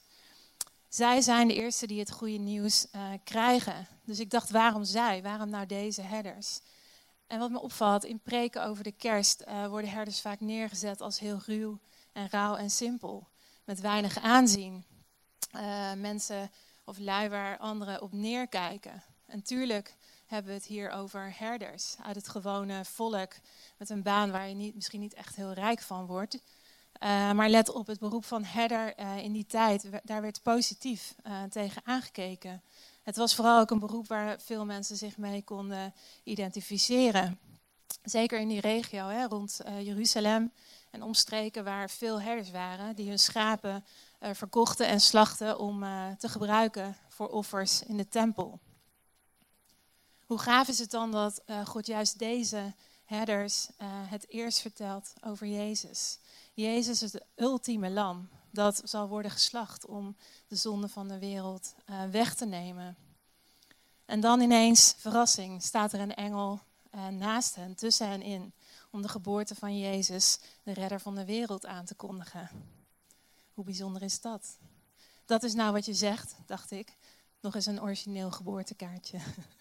Zij 0.88 1.22
zijn 1.22 1.48
de 1.48 1.54
eerste 1.54 1.88
die 1.88 2.00
het 2.00 2.12
goede 2.12 2.38
nieuws 2.38 2.88
uh, 2.96 3.12
krijgen. 3.24 3.88
Dus 4.04 4.20
ik 4.20 4.30
dacht, 4.30 4.50
waarom 4.50 4.84
zij? 4.84 5.24
Waarom 5.24 5.50
nou 5.50 5.66
deze 5.66 6.02
herders? 6.02 6.60
En 7.28 7.40
wat 7.40 7.52
me 7.52 7.60
opvalt, 7.62 8.04
in 8.04 8.20
preken 8.20 8.64
over 8.64 8.84
de 8.84 8.92
kerst 8.92 9.44
worden 9.70 9.90
herders 9.90 10.22
vaak 10.22 10.40
neergezet 10.40 11.02
als 11.02 11.20
heel 11.20 11.40
ruw 11.46 11.80
en 12.14 12.30
rauw 12.30 12.56
en 12.56 12.70
simpel. 12.70 13.28
Met 13.64 13.80
weinig 13.80 14.20
aanzien. 14.20 14.86
mensen 15.96 16.52
of 16.84 16.98
lui 16.98 17.30
waar 17.30 17.58
anderen 17.58 18.02
op 18.02 18.12
neerkijken. 18.12 19.04
En 19.26 19.44
tuurlijk 19.44 19.96
hebben 20.30 20.52
we 20.52 20.58
het 20.58 20.66
hier 20.66 20.90
over 20.90 21.34
herders 21.38 21.96
uit 22.04 22.16
het 22.16 22.28
gewone 22.28 22.86
volk. 22.86 23.34
Met 23.78 23.90
een 23.90 24.04
baan 24.04 24.32
waar 24.32 24.48
je 24.48 24.56
niet, 24.56 24.76
misschien 24.76 25.00
niet 25.00 25.14
echt 25.14 25.36
heel 25.36 25.54
rijk 25.54 25.82
van 25.82 26.06
wordt. 26.06 26.34
Uh, 27.04 27.32
maar 27.32 27.50
let 27.50 27.70
op, 27.70 27.88
het 27.88 28.00
beroep 28.00 28.26
van 28.26 28.44
herder 28.44 29.00
uh, 29.00 29.18
in 29.18 29.32
die 29.32 29.46
tijd, 29.46 29.90
daar 30.04 30.22
werd 30.22 30.42
positief 30.42 31.16
uh, 31.28 31.44
tegen 31.44 31.82
aangekeken. 31.86 32.64
Het 33.04 33.16
was 33.16 33.36
vooral 33.36 33.60
ook 33.60 33.72
een 33.72 33.80
beroep 33.80 34.08
waar 34.08 34.42
veel 34.42 34.66
mensen 34.66 34.98
zich 34.98 35.18
mee 35.18 35.44
konden 35.44 35.94
identificeren. 36.24 37.40
Zeker 38.04 38.40
in 38.40 38.48
die 38.48 38.62
regio 38.62 39.08
hè, 39.08 39.28
rond 39.28 39.60
Jeruzalem 39.80 40.52
en 40.92 41.04
omstreken 41.04 41.64
waar 41.64 41.90
veel 41.90 42.22
herders 42.22 42.52
waren 42.52 42.96
die 42.96 43.08
hun 43.08 43.20
schapen 43.20 43.86
verkochten 44.20 44.88
en 44.88 45.02
slachten 45.02 45.60
om 45.60 45.80
te 46.18 46.30
gebruiken 46.30 46.98
voor 47.08 47.28
offers 47.28 47.84
in 47.84 47.98
de 47.98 48.08
tempel. 48.08 48.60
Hoe 50.30 50.40
gaaf 50.40 50.68
is 50.68 50.80
het 50.80 50.92
dan 50.92 51.12
dat 51.12 51.42
uh, 51.46 51.66
God 51.66 51.86
juist 51.86 52.20
deze 52.20 52.74
herders 53.06 53.68
uh, 53.70 53.88
het 53.90 54.30
eerst 54.30 54.60
vertelt 54.60 55.14
over 55.22 55.48
Jezus? 55.48 56.20
Jezus 56.54 57.00
het 57.00 57.22
ultieme 57.36 57.90
lam 57.90 58.30
dat 58.52 58.82
zal 58.84 59.08
worden 59.08 59.32
geslacht 59.32 59.86
om 59.86 60.16
de 60.48 60.56
zonde 60.56 60.88
van 60.88 61.08
de 61.08 61.20
wereld 61.20 61.74
uh, 61.90 62.04
weg 62.04 62.36
te 62.36 62.46
nemen. 62.46 62.98
En 64.06 64.20
dan 64.20 64.42
ineens, 64.42 64.96
verrassing, 64.98 65.64
staat 65.64 65.94
er 65.94 66.00
een 66.00 66.16
engel 66.16 66.60
naast 67.12 67.56
hen, 67.56 67.76
tussen 67.76 68.10
hen 68.10 68.22
in, 68.22 68.54
om 68.92 69.02
de 69.02 69.10
geboorte 69.10 69.56
van 69.56 69.80
Jezus, 69.80 70.40
de 70.64 70.74
redder 70.74 71.00
van 71.00 71.16
de 71.16 71.26
wereld, 71.26 71.66
aan 71.66 71.86
te 71.86 71.96
kondigen. 71.96 72.50
Hoe 73.54 73.66
bijzonder 73.66 74.02
is 74.02 74.22
dat? 74.22 74.58
Dat 75.26 75.44
is 75.44 75.54
nou 75.54 75.72
wat 75.72 75.86
je 75.86 75.94
zegt, 75.94 76.36
dacht 76.46 76.72
ik. 76.72 76.98
Nog 77.40 77.56
eens 77.56 77.66
een 77.66 77.82
origineel 77.82 78.32
geboortekaartje. 78.32 79.20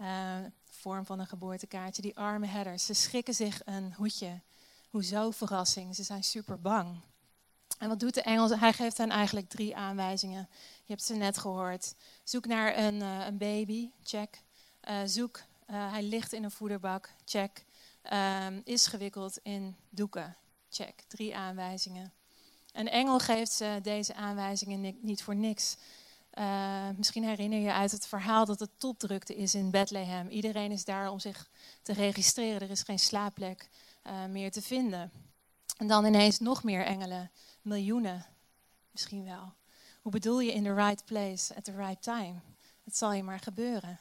uh, 0.00 0.36
vorm 0.64 1.06
van 1.06 1.18
een 1.18 1.26
geboortekaartje. 1.26 2.02
Die 2.02 2.16
arme 2.16 2.46
herders, 2.46 2.86
ze 2.86 2.94
schrikken 2.94 3.34
zich 3.34 3.60
een 3.64 3.94
hoedje. 3.94 4.40
Hoezo 4.90 5.30
verrassing? 5.30 5.94
Ze 5.94 6.02
zijn 6.02 6.24
super 6.24 6.60
bang. 6.60 7.00
En 7.78 7.88
wat 7.88 8.00
doet 8.00 8.14
de 8.14 8.22
engel? 8.22 8.58
Hij 8.58 8.72
geeft 8.72 8.98
hen 8.98 9.10
eigenlijk 9.10 9.48
drie 9.48 9.76
aanwijzingen. 9.76 10.48
Je 10.84 10.92
hebt 10.92 11.04
ze 11.04 11.14
net 11.14 11.38
gehoord. 11.38 11.94
Zoek 12.24 12.46
naar 12.46 12.78
een, 12.78 12.94
uh, 12.94 13.26
een 13.26 13.38
baby, 13.38 13.90
check. 14.02 14.40
Uh, 14.88 14.98
zoek, 15.04 15.42
hij 15.66 16.02
ligt 16.02 16.32
in 16.32 16.44
een 16.44 16.50
voederbak, 16.50 17.10
check. 17.24 17.64
Ehm, 18.02 18.60
is 18.64 18.86
gewikkeld 18.86 19.38
in 19.42 19.76
doeken, 19.90 20.36
check. 20.68 21.02
Drie 21.08 21.36
aanwijzingen. 21.36 22.12
Een 22.72 22.88
engel 22.88 23.18
geeft 23.18 23.52
ze 23.52 23.78
deze 23.82 24.14
aanwijzingen 24.14 24.98
niet 25.00 25.22
voor 25.22 25.36
niks. 25.36 25.76
Uh, 26.38 26.88
misschien 26.96 27.24
herinner 27.24 27.58
je 27.58 27.72
uit 27.72 27.90
het 27.90 28.06
verhaal 28.06 28.44
dat 28.44 28.60
het 28.60 28.70
topdrukte 28.78 29.36
is 29.36 29.54
in 29.54 29.70
Bethlehem. 29.70 30.28
Iedereen 30.28 30.70
is 30.70 30.84
daar 30.84 31.10
om 31.10 31.18
zich 31.18 31.50
te 31.82 31.92
registreren. 31.92 32.60
Er 32.60 32.70
is 32.70 32.82
geen 32.82 32.98
slaapplek 32.98 33.68
uh, 34.06 34.24
meer 34.24 34.50
te 34.50 34.62
vinden. 34.62 35.12
En 35.76 35.86
dan 35.86 36.04
ineens 36.04 36.38
nog 36.38 36.62
meer 36.62 36.84
engelen, 36.84 37.30
miljoenen 37.62 38.26
misschien 38.90 39.24
wel. 39.24 39.52
Hoe 40.02 40.12
bedoel 40.12 40.40
je 40.40 40.52
in 40.52 40.62
the 40.62 40.74
right 40.74 41.04
place 41.04 41.54
at 41.54 41.64
the 41.64 41.76
right 41.76 42.02
time? 42.02 42.40
Het 42.84 42.96
zal 42.96 43.12
je 43.12 43.22
maar 43.22 43.40
gebeuren 43.40 43.98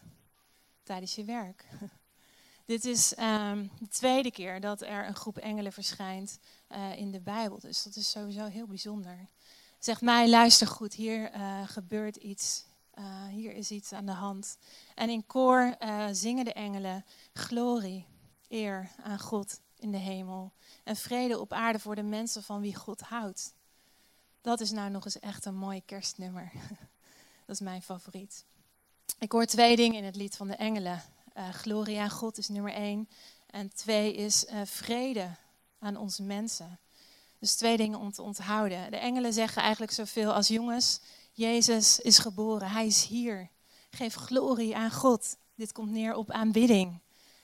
tijdens 0.84 1.16
je 1.16 1.24
werk. 1.24 1.66
Dit 2.66 2.86
is 2.86 3.18
um, 3.18 3.72
de 3.80 3.88
tweede 3.88 4.32
keer 4.32 4.60
dat 4.60 4.82
er 4.82 5.08
een 5.08 5.16
groep 5.16 5.38
engelen 5.38 5.74
verschijnt 5.74 6.40
uh, 6.70 6.98
in 6.98 7.12
de 7.12 7.20
Bijbel. 7.20 7.60
Dus 7.60 7.84
dat 7.84 7.96
is 7.96 8.10
sowieso 8.10 8.46
heel 8.46 8.68
bijzonder 8.68 9.28
zegt 9.86 10.02
mij, 10.02 10.30
luister 10.30 10.68
goed, 10.68 10.94
hier 10.94 11.36
uh, 11.36 11.68
gebeurt 11.68 12.16
iets. 12.16 12.66
Uh, 12.96 13.26
hier 13.28 13.54
is 13.54 13.72
iets 13.72 13.94
aan 13.94 14.06
de 14.06 14.12
hand. 14.12 14.58
En 14.96 15.10
in 15.10 15.26
koor 15.26 15.76
uh, 15.80 16.08
zingen 16.12 16.46
de 16.46 16.54
engelen 16.54 17.06
glorie, 17.34 18.06
eer 18.48 18.92
aan 19.04 19.20
God 19.20 19.60
in 19.80 19.92
de 19.92 19.98
hemel. 19.98 20.54
En 20.84 20.96
vrede 20.96 21.40
op 21.40 21.54
aarde 21.54 21.80
voor 21.80 21.96
de 21.96 22.04
mensen 22.04 22.44
van 22.44 22.62
wie 22.62 22.76
God 22.76 23.02
houdt. 23.02 23.54
Dat 24.42 24.60
is 24.60 24.72
nou 24.72 24.90
nog 24.90 25.06
eens 25.06 25.20
echt 25.20 25.46
een 25.46 25.56
mooi 25.56 25.86
kerstnummer. 25.86 26.52
Dat 27.46 27.56
is 27.56 27.62
mijn 27.62 27.82
favoriet. 27.82 28.46
Ik 29.20 29.32
hoor 29.32 29.46
twee 29.46 29.76
dingen 29.76 29.98
in 29.98 30.04
het 30.04 30.16
lied 30.16 30.36
van 30.36 30.48
de 30.48 30.56
engelen. 30.56 31.02
glorie 31.52 32.00
aan 32.00 32.10
God 32.10 32.38
is 32.38 32.48
nummer 32.48 32.74
één. 32.74 33.10
En 33.50 33.74
twee 33.74 34.14
is 34.14 34.46
vrede 34.64 35.36
aan 35.80 35.98
onze 35.98 36.24
mensen. 36.24 36.80
Dus 37.40 37.56
twee 37.56 37.78
dingen 37.78 38.00
om 38.00 38.12
te 38.12 38.22
onthouden. 38.22 38.92
De 38.92 38.98
engelen 38.98 39.34
zeggen 39.34 39.62
eigenlijk 39.62 39.92
zoveel 39.92 40.34
als 40.34 40.48
jongens, 40.48 41.00
Jezus 41.32 42.00
is 42.00 42.18
geboren, 42.20 42.70
hij 42.70 42.86
is 42.86 43.06
hier. 43.06 43.50
Geef 43.90 44.16
glorie 44.16 44.76
aan 44.76 44.92
God. 44.92 45.38
Dit 45.56 45.72
komt 45.72 45.92
neer 45.92 46.16
op 46.16 46.32
aanbidding. 46.32 47.00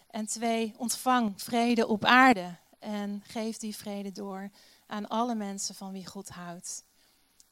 En 0.09 0.25
twee, 0.25 0.73
ontvang 0.77 1.41
vrede 1.41 1.87
op 1.87 2.05
aarde 2.05 2.55
en 2.79 3.23
geef 3.27 3.57
die 3.57 3.75
vrede 3.75 4.11
door 4.11 4.49
aan 4.87 5.07
alle 5.07 5.35
mensen 5.35 5.75
van 5.75 5.91
wie 5.91 6.05
God 6.05 6.29
houdt. 6.29 6.83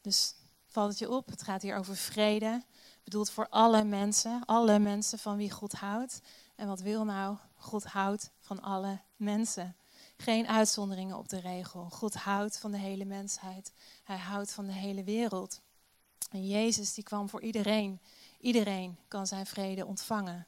Dus 0.00 0.34
valt 0.66 0.88
het 0.88 0.98
je 0.98 1.10
op, 1.10 1.26
het 1.26 1.42
gaat 1.42 1.62
hier 1.62 1.76
over 1.76 1.96
vrede, 1.96 2.62
bedoeld 3.04 3.30
voor 3.30 3.48
alle 3.48 3.84
mensen, 3.84 4.42
alle 4.44 4.78
mensen 4.78 5.18
van 5.18 5.36
wie 5.36 5.50
God 5.50 5.72
houdt. 5.72 6.20
En 6.56 6.66
wat 6.66 6.80
wil 6.80 7.04
nou? 7.04 7.36
God 7.54 7.84
houdt 7.84 8.30
van 8.40 8.62
alle 8.62 9.00
mensen. 9.16 9.76
Geen 10.20 10.48
uitzonderingen 10.48 11.18
op 11.18 11.28
de 11.28 11.40
regel. 11.40 11.88
God 11.90 12.14
houdt 12.14 12.58
van 12.58 12.70
de 12.70 12.78
hele 12.78 13.04
mensheid. 13.04 13.72
Hij 14.04 14.16
houdt 14.16 14.52
van 14.52 14.66
de 14.66 14.72
hele 14.72 15.04
wereld. 15.04 15.60
En 16.30 16.48
Jezus 16.48 16.94
die 16.94 17.04
kwam 17.04 17.28
voor 17.28 17.42
iedereen. 17.42 18.00
Iedereen 18.40 18.98
kan 19.08 19.26
zijn 19.26 19.46
vrede 19.46 19.86
ontvangen. 19.86 20.46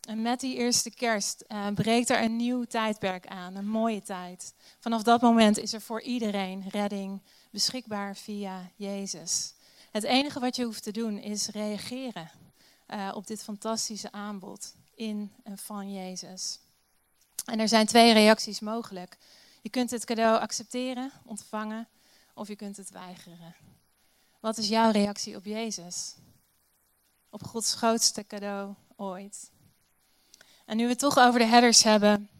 En 0.00 0.22
met 0.22 0.40
die 0.40 0.56
eerste 0.56 0.90
kerst 0.90 1.44
uh, 1.48 1.66
breekt 1.74 2.10
er 2.10 2.22
een 2.22 2.36
nieuw 2.36 2.64
tijdperk 2.64 3.26
aan, 3.26 3.54
een 3.54 3.68
mooie 3.68 4.02
tijd. 4.02 4.54
Vanaf 4.78 5.02
dat 5.02 5.20
moment 5.20 5.58
is 5.58 5.72
er 5.72 5.80
voor 5.80 6.02
iedereen 6.02 6.68
redding 6.68 7.22
beschikbaar 7.50 8.16
via 8.16 8.70
Jezus. 8.76 9.54
Het 9.90 10.02
enige 10.02 10.40
wat 10.40 10.56
je 10.56 10.64
hoeft 10.64 10.82
te 10.82 10.92
doen 10.92 11.18
is 11.18 11.48
reageren 11.48 12.30
uh, 12.88 13.12
op 13.14 13.26
dit 13.26 13.42
fantastische 13.42 14.12
aanbod 14.12 14.74
in 14.94 15.32
en 15.42 15.58
van 15.58 15.92
Jezus. 15.92 16.60
En 17.44 17.60
er 17.60 17.68
zijn 17.68 17.86
twee 17.86 18.12
reacties 18.12 18.60
mogelijk. 18.60 19.16
Je 19.60 19.70
kunt 19.70 19.90
het 19.90 20.04
cadeau 20.04 20.40
accepteren, 20.40 21.12
ontvangen, 21.24 21.88
of 22.34 22.48
je 22.48 22.56
kunt 22.56 22.76
het 22.76 22.90
weigeren. 22.90 23.54
Wat 24.40 24.58
is 24.58 24.68
jouw 24.68 24.90
reactie 24.90 25.36
op 25.36 25.44
Jezus? 25.44 26.14
Op 27.30 27.42
Gods 27.42 27.74
grootste 27.74 28.26
cadeau 28.26 28.74
ooit. 28.96 29.50
En 30.66 30.76
nu 30.76 30.82
we 30.82 30.90
het 30.90 30.98
toch 30.98 31.18
over 31.18 31.38
de 31.38 31.46
herders 31.46 31.82
hebben, 31.82 32.30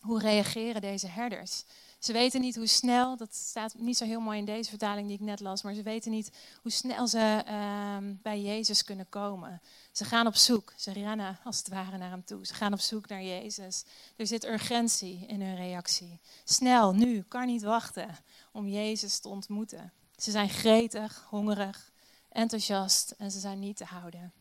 hoe 0.00 0.18
reageren 0.20 0.80
deze 0.80 1.06
herders? 1.06 1.64
Ze 2.04 2.12
weten 2.12 2.40
niet 2.40 2.56
hoe 2.56 2.66
snel, 2.66 3.16
dat 3.16 3.34
staat 3.34 3.74
niet 3.74 3.96
zo 3.96 4.04
heel 4.04 4.20
mooi 4.20 4.38
in 4.38 4.44
deze 4.44 4.68
vertaling 4.68 5.06
die 5.06 5.16
ik 5.16 5.22
net 5.22 5.40
las, 5.40 5.62
maar 5.62 5.74
ze 5.74 5.82
weten 5.82 6.10
niet 6.10 6.30
hoe 6.62 6.70
snel 6.70 7.06
ze 7.06 7.42
ehm, 7.46 8.14
bij 8.22 8.40
Jezus 8.42 8.84
kunnen 8.84 9.08
komen. 9.08 9.62
Ze 9.92 10.04
gaan 10.04 10.26
op 10.26 10.34
zoek, 10.34 10.72
ze 10.76 10.92
rennen 10.92 11.38
als 11.44 11.58
het 11.58 11.68
ware 11.68 11.96
naar 11.96 12.10
hem 12.10 12.24
toe. 12.24 12.46
Ze 12.46 12.54
gaan 12.54 12.72
op 12.72 12.80
zoek 12.80 13.08
naar 13.08 13.22
Jezus. 13.22 13.84
Er 14.16 14.26
zit 14.26 14.44
urgentie 14.44 15.26
in 15.26 15.42
hun 15.42 15.56
reactie. 15.56 16.20
Snel, 16.44 16.94
nu, 16.94 17.22
kan 17.22 17.46
niet 17.46 17.62
wachten 17.62 18.18
om 18.52 18.68
Jezus 18.68 19.18
te 19.18 19.28
ontmoeten. 19.28 19.92
Ze 20.16 20.30
zijn 20.30 20.48
gretig, 20.48 21.26
hongerig, 21.28 21.92
enthousiast 22.28 23.14
en 23.18 23.30
ze 23.30 23.40
zijn 23.40 23.58
niet 23.58 23.76
te 23.76 23.84
houden. 23.84 24.32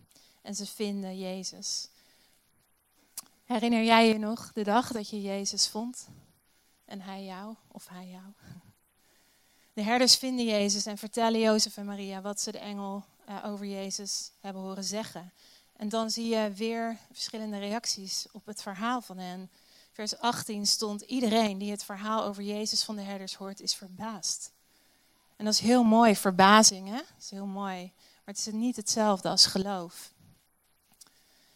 En 0.42 0.56
ze 0.56 0.66
vinden 0.66 1.20
Jezus. 1.20 1.90
Herinner 3.46 3.84
jij 3.84 4.08
je 4.08 4.18
nog 4.18 4.52
de 4.54 4.64
dag 4.64 4.92
dat 4.92 5.10
je 5.10 5.22
Jezus 5.22 5.68
vond? 5.68 6.08
En 6.86 7.02
hij 7.02 7.24
jou 7.24 7.56
of 7.68 7.88
hij 7.88 8.08
jou? 8.08 8.54
De 9.74 9.82
herders 9.82 10.16
vinden 10.16 10.46
Jezus 10.46 10.86
en 10.86 10.98
vertellen 10.98 11.40
Jozef 11.40 11.78
en 11.78 11.86
Maria 11.86 12.22
wat 12.22 12.42
ze 12.42 12.52
de 12.52 12.60
engel 12.60 13.04
uh, 13.30 13.46
over 13.46 13.66
Jezus 13.66 14.32
hebben 14.40 14.62
horen 14.62 14.84
zeggen. 14.84 15.32
En 15.76 15.90
dan 15.90 16.10
zie 16.10 16.28
je 16.28 16.52
weer 16.52 16.98
verschillende 17.12 17.60
reacties 17.60 18.28
op 18.32 18.46
het 18.46 18.62
verhaal 18.62 19.02
van 19.02 19.18
hen. 19.18 19.52
Vers 19.92 20.18
18 20.18 20.68
stond: 20.68 21.02
Iedereen 21.02 21.58
die 21.58 21.72
het 21.72 21.84
verhaal 21.84 22.24
over 22.24 22.44
Jezus 22.44 22.84
van 22.84 22.96
de 22.96 23.02
herders 23.02 23.36
hoort, 23.36 23.62
is 23.62 23.76
verbaasd. 23.76 24.52
En 25.36 25.46
dat 25.46 25.54
is 25.54 25.60
heel 25.60 25.84
mooi, 25.84 26.16
verbazing, 26.16 26.88
hè? 26.88 26.96
Dat 26.96 27.22
is 27.22 27.30
heel 27.30 27.46
mooi. 27.46 27.92
Maar 27.96 28.34
het 28.34 28.38
is 28.38 28.54
niet 28.54 28.76
hetzelfde 28.76 29.30
als 29.30 29.46
geloof. 29.46 30.14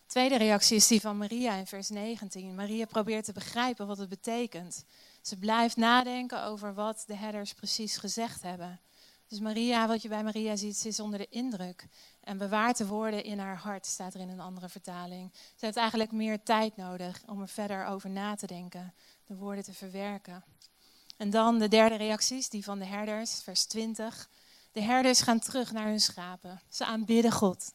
Tweede 0.05 0.38
reactie 0.38 0.75
is 0.75 0.88
die 0.88 1.01
van 1.01 1.17
Maria 1.17 1.53
in 1.53 1.67
vers 1.67 1.89
19. 1.89 2.55
Maria 2.55 2.86
probeert 2.86 3.25
te 3.25 3.34
begrijpen 3.34 3.88
wat 3.88 3.98
het 3.98 4.10
betekent. 4.10 4.86
Ze 5.27 5.38
blijft 5.38 5.75
nadenken 5.75 6.43
over 6.43 6.74
wat 6.74 7.03
de 7.07 7.15
herders 7.15 7.53
precies 7.53 7.98
gezegd 7.98 8.41
hebben. 8.41 8.79
Dus 9.27 9.39
Maria, 9.39 9.88
wat 9.88 10.01
je 10.01 10.10
bij 10.10 10.24
Maria 10.24 10.55
ziet, 10.55 10.77
ze 10.77 10.88
is 10.88 11.00
onder 11.00 11.19
de 11.19 11.27
indruk. 11.29 11.88
En 12.22 12.38
bewaart 12.38 12.77
de 12.77 12.88
woorden 12.88 13.24
in 13.24 13.39
haar 13.39 13.57
hart, 13.57 13.86
staat 13.86 14.13
er 14.13 14.19
in 14.19 14.29
een 14.29 14.39
andere 14.39 14.69
vertaling. 14.69 15.31
Ze 15.34 15.65
heeft 15.65 15.77
eigenlijk 15.77 16.12
meer 16.12 16.43
tijd 16.43 16.77
nodig 16.77 17.22
om 17.25 17.41
er 17.41 17.48
verder 17.48 17.86
over 17.86 18.10
na 18.10 18.36
te 18.36 18.48
denken, 18.48 18.93
de 19.25 19.36
woorden 19.36 19.63
te 19.63 19.74
verwerken. 19.74 20.43
En 21.17 21.29
dan 21.29 21.60
de 21.60 21.67
derde 21.67 21.96
reacties, 21.96 22.50
die 22.50 22.63
van 22.63 22.79
de 22.79 22.86
herders, 22.86 23.41
vers 23.41 23.65
20. 23.65 24.29
De 24.72 24.81
herders 24.81 25.22
gaan 25.22 25.39
terug 25.39 25.72
naar 25.72 25.88
hun 25.88 26.01
schapen. 26.01 26.62
Ze 26.69 26.86
aanbidden 26.86 27.31
God 27.31 27.72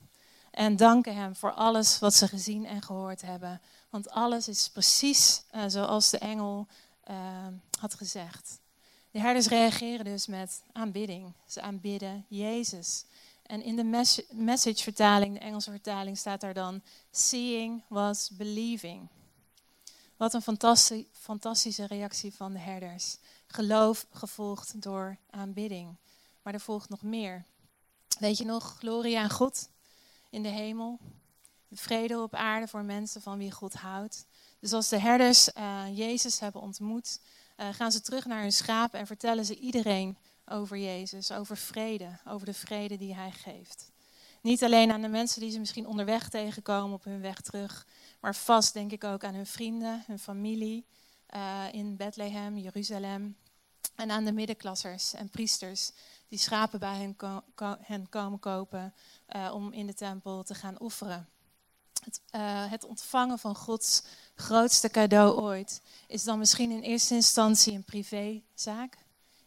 en 0.52 0.76
danken 0.76 1.16
Hem 1.16 1.37
voor 1.37 1.52
alles 1.52 1.99
wat 1.99 2.14
ze 2.14 2.28
gezien 2.28 2.66
en 2.66 2.82
gehoord 2.82 3.23
hebben. 3.23 3.61
Want 3.90 4.11
alles 4.11 4.49
is 4.49 4.68
precies 4.68 5.42
uh, 5.54 5.62
zoals 5.66 6.11
de 6.11 6.18
engel 6.18 6.66
uh, 7.11 7.47
had 7.78 7.94
gezegd. 7.94 8.61
De 9.11 9.21
herders 9.21 9.47
reageren 9.47 10.04
dus 10.04 10.26
met 10.26 10.62
aanbidding. 10.73 11.32
Ze 11.47 11.61
aanbidden 11.61 12.25
Jezus. 12.28 13.04
En 13.42 13.62
in 13.62 13.76
de 13.76 14.14
message-vertaling, 14.30 15.35
de 15.35 15.40
Engelse 15.40 15.71
vertaling, 15.71 16.18
staat 16.18 16.40
daar 16.40 16.54
dan: 16.54 16.82
Seeing 17.11 17.82
was 17.88 18.30
believing. 18.30 19.09
Wat 20.16 20.35
een 20.35 21.02
fantastische 21.12 21.87
reactie 21.87 22.35
van 22.35 22.52
de 22.52 22.59
herders. 22.59 23.16
Geloof 23.47 24.06
gevolgd 24.11 24.82
door 24.82 25.16
aanbidding. 25.30 25.97
Maar 26.42 26.54
er 26.54 26.61
volgt 26.61 26.88
nog 26.88 27.02
meer. 27.02 27.44
Weet 28.18 28.38
je 28.38 28.44
nog, 28.44 28.76
glorie 28.78 29.18
aan 29.18 29.30
God 29.30 29.68
in 30.30 30.42
de 30.42 30.49
hemel. 30.49 30.99
Vrede 31.73 32.21
op 32.21 32.35
aarde 32.35 32.68
voor 32.68 32.85
mensen 32.85 33.23
van 33.23 33.38
wie 33.38 33.50
God 33.50 33.75
houdt. 33.75 34.26
Dus 34.62 34.73
als 34.73 34.88
de 34.88 34.99
herders 34.99 35.49
uh, 35.59 35.85
Jezus 35.95 36.40
hebben 36.40 36.61
ontmoet, 36.61 37.21
uh, 37.57 37.69
gaan 37.73 37.92
ze 37.92 38.00
terug 38.00 38.25
naar 38.25 38.40
hun 38.40 38.52
schapen 38.52 38.99
en 38.99 39.07
vertellen 39.07 39.45
ze 39.45 39.59
iedereen 39.59 40.16
over 40.47 40.76
Jezus, 40.76 41.33
over 41.33 41.57
vrede, 41.57 42.19
over 42.28 42.47
de 42.47 42.54
vrede 42.54 42.97
die 42.97 43.14
Hij 43.14 43.31
geeft. 43.31 43.90
Niet 44.40 44.64
alleen 44.64 44.92
aan 44.92 45.02
de 45.02 45.09
mensen 45.09 45.40
die 45.40 45.50
ze 45.50 45.59
misschien 45.59 45.87
onderweg 45.87 46.28
tegenkomen 46.28 46.95
op 46.95 47.04
hun 47.04 47.21
weg 47.21 47.40
terug, 47.40 47.87
maar 48.21 48.35
vast 48.35 48.73
denk 48.73 48.92
ik 48.92 49.04
ook 49.04 49.25
aan 49.25 49.35
hun 49.35 49.47
vrienden, 49.47 50.04
hun 50.07 50.19
familie 50.19 50.85
uh, 51.35 51.64
in 51.73 51.97
Bethlehem, 51.97 52.59
Jeruzalem. 52.59 53.37
En 53.95 54.11
aan 54.11 54.25
de 54.25 54.33
middenklassers 54.33 55.14
en 55.14 55.28
priesters 55.28 55.90
die 56.28 56.38
schapen 56.38 56.78
bij 56.78 56.97
hen, 56.97 57.16
hen 57.81 58.09
komen 58.09 58.38
kopen 58.38 58.95
om 59.52 59.73
in 59.73 59.86
de 59.86 59.95
tempel 59.95 60.43
te 60.43 60.54
gaan 60.54 60.78
offeren. 60.78 61.28
Het, 62.04 62.21
uh, 62.34 62.71
het, 62.71 62.84
ontvangen 62.84 63.38
van 63.38 63.56
Gods 63.56 64.02
grootste 64.34 64.88
cadeau 64.88 65.41
ooit 65.41 65.82
is 66.06 66.25
dan 66.25 66.38
misschien 66.38 66.71
in 66.71 66.80
eerste 66.80 67.15
instantie 67.15 67.73
een 67.73 67.84
privézaak. 67.84 68.99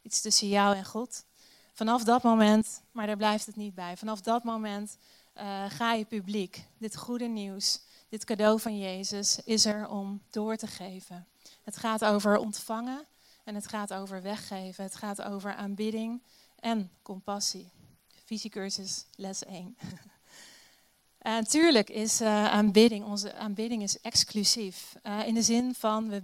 Iets 0.01 0.21
tussen 0.21 0.47
jou 0.47 0.75
en 0.75 0.85
God. 0.85 1.25
Vanaf 1.73 2.03
dat 2.03 2.23
moment, 2.23 2.81
maar 2.91 3.07
daar 3.07 3.17
blijft 3.17 3.45
het 3.45 3.55
niet 3.55 3.75
bij. 3.75 3.97
Vanaf 3.97 4.21
dat 4.21 4.43
moment 4.43 4.97
uh, 5.37 5.65
ga 5.69 5.93
je 5.93 6.05
publiek. 6.05 6.67
Dit 6.77 6.95
goede 6.95 7.25
nieuws, 7.25 7.81
dit 8.09 8.25
cadeau 8.25 8.59
van 8.59 8.77
Jezus 8.77 9.39
is 9.43 9.65
er 9.65 9.89
om 9.89 10.21
door 10.29 10.55
te 10.55 10.67
geven. 10.67 11.27
Het 11.63 11.77
gaat 11.77 12.05
over 12.05 12.37
ontvangen 12.37 13.05
en 13.43 13.55
het 13.55 13.67
gaat 13.67 13.93
over 13.93 14.21
weggeven. 14.21 14.83
Het 14.83 14.95
gaat 14.95 15.21
over 15.21 15.55
aanbidding 15.55 16.23
en 16.59 16.91
compassie. 17.01 17.71
Visiecursus 18.25 19.05
les 19.15 19.43
1. 19.43 19.77
Natuurlijk 21.25 21.89
is 21.89 22.21
uh, 22.21 22.45
aanbidding, 22.45 23.05
onze 23.05 23.33
aanbidding 23.33 23.83
is 23.83 24.01
exclusief. 24.01 24.95
Uh, 25.03 25.27
in 25.27 25.33
de 25.33 25.41
zin 25.41 25.75
van, 25.75 26.09
we, 26.09 26.21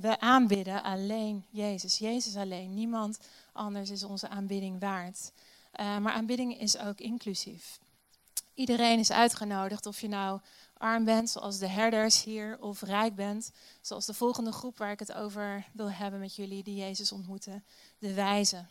we 0.00 0.20
aanbidden 0.20 0.82
alleen 0.82 1.44
Jezus. 1.50 1.98
Jezus 1.98 2.36
alleen. 2.36 2.74
Niemand 2.74 3.18
anders 3.52 3.90
is 3.90 4.02
onze 4.02 4.28
aanbidding 4.28 4.80
waard. 4.80 5.32
maar 5.76 6.12
aanbidding 6.12 6.60
is 6.60 6.78
ook 6.78 6.98
inclusief. 6.98 7.78
Iedereen 8.54 8.98
is 8.98 9.12
uitgenodigd, 9.12 9.86
of 9.86 10.00
je 10.00 10.08
nou 10.08 10.40
arm 10.76 11.04
bent, 11.04 11.30
zoals 11.30 11.58
de 11.58 11.68
herders 11.68 12.24
hier, 12.24 12.56
of 12.60 12.80
rijk 12.80 13.14
bent, 13.14 13.52
zoals 13.80 14.06
de 14.06 14.14
volgende 14.14 14.52
groep 14.52 14.78
waar 14.78 14.90
ik 14.90 14.98
het 14.98 15.12
over 15.12 15.66
wil 15.72 15.90
hebben 15.90 16.20
met 16.20 16.36
jullie, 16.36 16.62
die 16.62 16.76
Jezus 16.76 17.12
ontmoeten, 17.12 17.64
de 17.98 18.14
wijzen. 18.14 18.68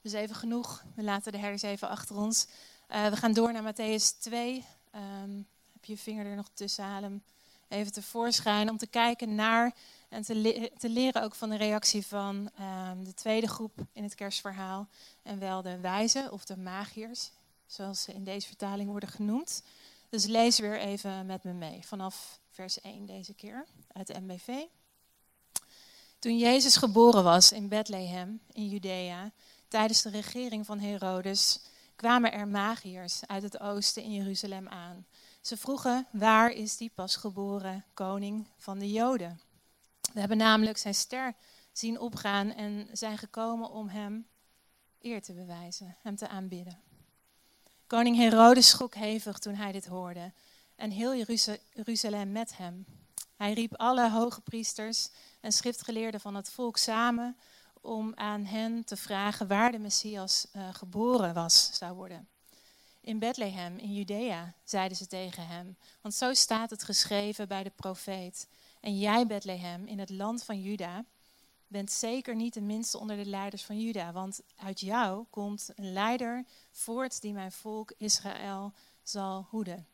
Dus 0.00 0.12
even 0.12 0.36
genoeg, 0.36 0.84
we 0.94 1.02
laten 1.02 1.32
de 1.32 1.38
herders 1.38 1.62
even 1.62 1.88
achter 1.88 2.16
ons. 2.16 2.46
Uh, 2.90 3.06
we 3.06 3.16
gaan 3.16 3.32
door 3.32 3.52
naar 3.52 3.74
Matthäus 3.74 4.18
2. 4.18 4.54
Um, 4.56 4.64
ehm, 4.90 5.36
heb 5.72 5.84
je 5.84 5.92
je 5.92 5.98
vinger 5.98 6.26
er 6.26 6.36
nog 6.36 6.48
tussen 6.54 6.84
halen? 6.84 7.24
Even 7.68 7.92
tevoorschijn 7.92 8.70
om 8.70 8.76
te 8.76 8.86
kijken 8.86 9.34
naar 9.34 9.74
en 10.08 10.22
te, 10.22 10.70
te 10.78 10.88
leren 10.88 11.22
ook 11.22 11.34
van 11.34 11.48
de 11.48 11.56
reactie 11.56 12.06
van 12.06 12.50
um, 12.60 13.04
de 13.04 13.14
tweede 13.14 13.48
groep 13.48 13.78
in 13.92 14.02
het 14.02 14.14
kerstverhaal. 14.14 14.88
En 15.22 15.38
wel 15.38 15.62
de 15.62 15.80
wijzen 15.80 16.32
of 16.32 16.44
de 16.44 16.56
magiërs, 16.56 17.30
zoals 17.66 18.02
ze 18.02 18.12
in 18.12 18.24
deze 18.24 18.46
vertaling 18.46 18.90
worden 18.90 19.08
genoemd. 19.08 19.62
Dus 20.08 20.24
lees 20.24 20.58
weer 20.58 20.78
even 20.78 21.26
met 21.26 21.44
me 21.44 21.52
mee, 21.52 21.86
vanaf 21.86 22.40
vers 22.50 22.80
1 22.80 23.06
deze 23.06 23.34
keer, 23.34 23.66
uit 23.92 24.06
de 24.06 24.20
MBV. 24.20 24.48
Toen 26.18 26.38
Jezus 26.38 26.76
geboren 26.76 27.24
was 27.24 27.52
in 27.52 27.68
Bethlehem, 27.68 28.40
in 28.52 28.68
Judea, 28.68 29.32
tijdens 29.68 30.02
de 30.02 30.10
regering 30.10 30.66
van 30.66 30.78
Herodes, 30.78 31.60
kwamen 31.96 32.32
er 32.32 32.48
magiërs 32.48 33.26
uit 33.26 33.42
het 33.42 33.60
oosten 33.60 34.02
in 34.02 34.12
Jeruzalem 34.12 34.68
aan. 34.68 35.06
Ze 35.40 35.56
vroegen, 35.56 36.06
waar 36.12 36.50
is 36.50 36.76
die 36.76 36.90
pasgeboren 36.94 37.84
koning 37.94 38.48
van 38.56 38.78
de 38.78 38.92
Joden? 38.92 39.40
We 40.12 40.20
hebben 40.20 40.38
namelijk 40.38 40.78
zijn 40.78 40.94
ster 40.94 41.34
zien 41.72 42.00
opgaan 42.00 42.52
en 42.52 42.88
zijn 42.92 43.18
gekomen 43.18 43.70
om 43.70 43.88
hem 43.88 44.26
eer 45.00 45.22
te 45.22 45.32
bewijzen, 45.32 45.96
hem 46.02 46.16
te 46.16 46.28
aanbidden. 46.28 46.80
Koning 47.86 48.16
Herodes 48.16 48.68
schrok 48.68 48.94
hevig 48.94 49.38
toen 49.38 49.54
hij 49.54 49.72
dit 49.72 49.86
hoorde 49.86 50.32
en 50.76 50.90
heel 50.90 51.14
Jeruzalem 51.74 52.32
met 52.32 52.56
hem. 52.56 52.86
Hij 53.36 53.52
riep 53.52 53.74
alle 53.74 54.10
hoge 54.10 54.40
priesters 54.40 55.10
en 55.40 55.52
schriftgeleerden 55.52 56.20
van 56.20 56.34
het 56.34 56.50
volk 56.50 56.76
samen 56.76 57.36
om 57.86 58.12
aan 58.14 58.44
hen 58.44 58.84
te 58.84 58.96
vragen 58.96 59.46
waar 59.46 59.72
de 59.72 59.78
Messias 59.78 60.46
uh, 60.52 60.68
geboren 60.74 61.34
was, 61.34 61.70
zou 61.72 61.94
worden. 61.94 62.28
In 63.00 63.18
Bethlehem, 63.18 63.76
in 63.78 63.94
Judea, 63.94 64.54
zeiden 64.64 64.96
ze 64.96 65.06
tegen 65.06 65.46
hem, 65.46 65.76
want 66.00 66.14
zo 66.14 66.34
staat 66.34 66.70
het 66.70 66.82
geschreven 66.82 67.48
bij 67.48 67.62
de 67.62 67.72
profeet. 67.76 68.48
En 68.80 68.98
jij, 68.98 69.26
Bethlehem, 69.26 69.86
in 69.86 69.98
het 69.98 70.10
land 70.10 70.44
van 70.44 70.62
Juda, 70.62 71.04
bent 71.68 71.92
zeker 71.92 72.34
niet 72.34 72.54
de 72.54 72.60
minste 72.60 72.98
onder 72.98 73.16
de 73.16 73.26
leiders 73.26 73.64
van 73.64 73.80
Juda, 73.80 74.12
want 74.12 74.40
uit 74.56 74.80
jou 74.80 75.24
komt 75.30 75.68
een 75.74 75.92
leider 75.92 76.44
voort 76.70 77.20
die 77.20 77.32
mijn 77.32 77.52
volk 77.52 77.92
Israël 77.96 78.72
zal 79.02 79.46
hoeden. 79.50 79.86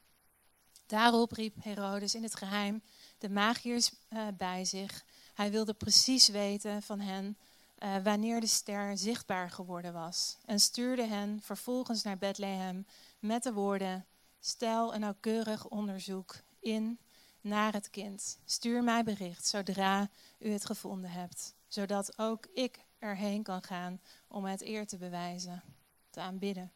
Daarop 0.86 1.32
riep 1.32 1.54
Herodes 1.60 2.14
in 2.14 2.22
het 2.22 2.34
geheim 2.34 2.82
de 3.18 3.30
magiërs 3.30 3.92
uh, 4.08 4.26
bij 4.36 4.64
zich. 4.64 5.04
Hij 5.34 5.50
wilde 5.50 5.74
precies 5.74 6.28
weten 6.28 6.82
van 6.82 7.00
hen 7.00 7.36
uh, 7.84 7.96
wanneer 8.02 8.40
de 8.40 8.46
ster 8.46 8.98
zichtbaar 8.98 9.50
geworden 9.50 9.92
was 9.92 10.36
en 10.44 10.60
stuurde 10.60 11.06
hen 11.06 11.40
vervolgens 11.42 12.02
naar 12.02 12.18
Bethlehem 12.18 12.86
met 13.18 13.42
de 13.42 13.52
woorden: 13.52 14.06
Stel 14.40 14.94
een 14.94 15.00
nauwkeurig 15.00 15.68
onderzoek 15.68 16.34
in 16.60 16.98
naar 17.40 17.72
het 17.72 17.90
kind. 17.90 18.38
Stuur 18.44 18.84
mij 18.84 19.04
bericht 19.04 19.46
zodra 19.46 20.08
u 20.38 20.50
het 20.50 20.64
gevonden 20.64 21.10
hebt. 21.10 21.54
zodat 21.68 22.18
ook 22.18 22.46
ik 22.54 22.78
erheen 22.98 23.42
kan 23.42 23.62
gaan 23.62 24.00
om 24.28 24.44
het 24.44 24.62
eer 24.62 24.86
te 24.86 24.96
bewijzen, 24.96 25.62
te 26.10 26.20
aanbidden. 26.20 26.72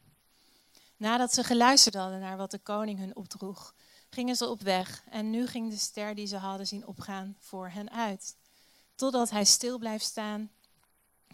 Nadat 0.97 1.33
ze 1.33 1.43
geluisterd 1.43 1.95
hadden 1.95 2.19
naar 2.19 2.37
wat 2.37 2.51
de 2.51 2.59
koning 2.59 2.99
hun 2.99 3.15
opdroeg, 3.15 3.73
gingen 4.09 4.35
ze 4.35 4.47
op 4.47 4.61
weg 4.61 5.03
en 5.09 5.29
nu 5.29 5.47
ging 5.47 5.69
de 5.69 5.77
ster 5.77 6.15
die 6.15 6.27
ze 6.27 6.37
hadden 6.37 6.67
zien 6.67 6.87
opgaan 6.87 7.37
voor 7.39 7.69
hen 7.69 7.91
uit, 7.91 8.35
totdat 8.95 9.29
hij 9.29 9.45
stil 9.45 9.77
blijft 9.77 10.05
staan 10.05 10.51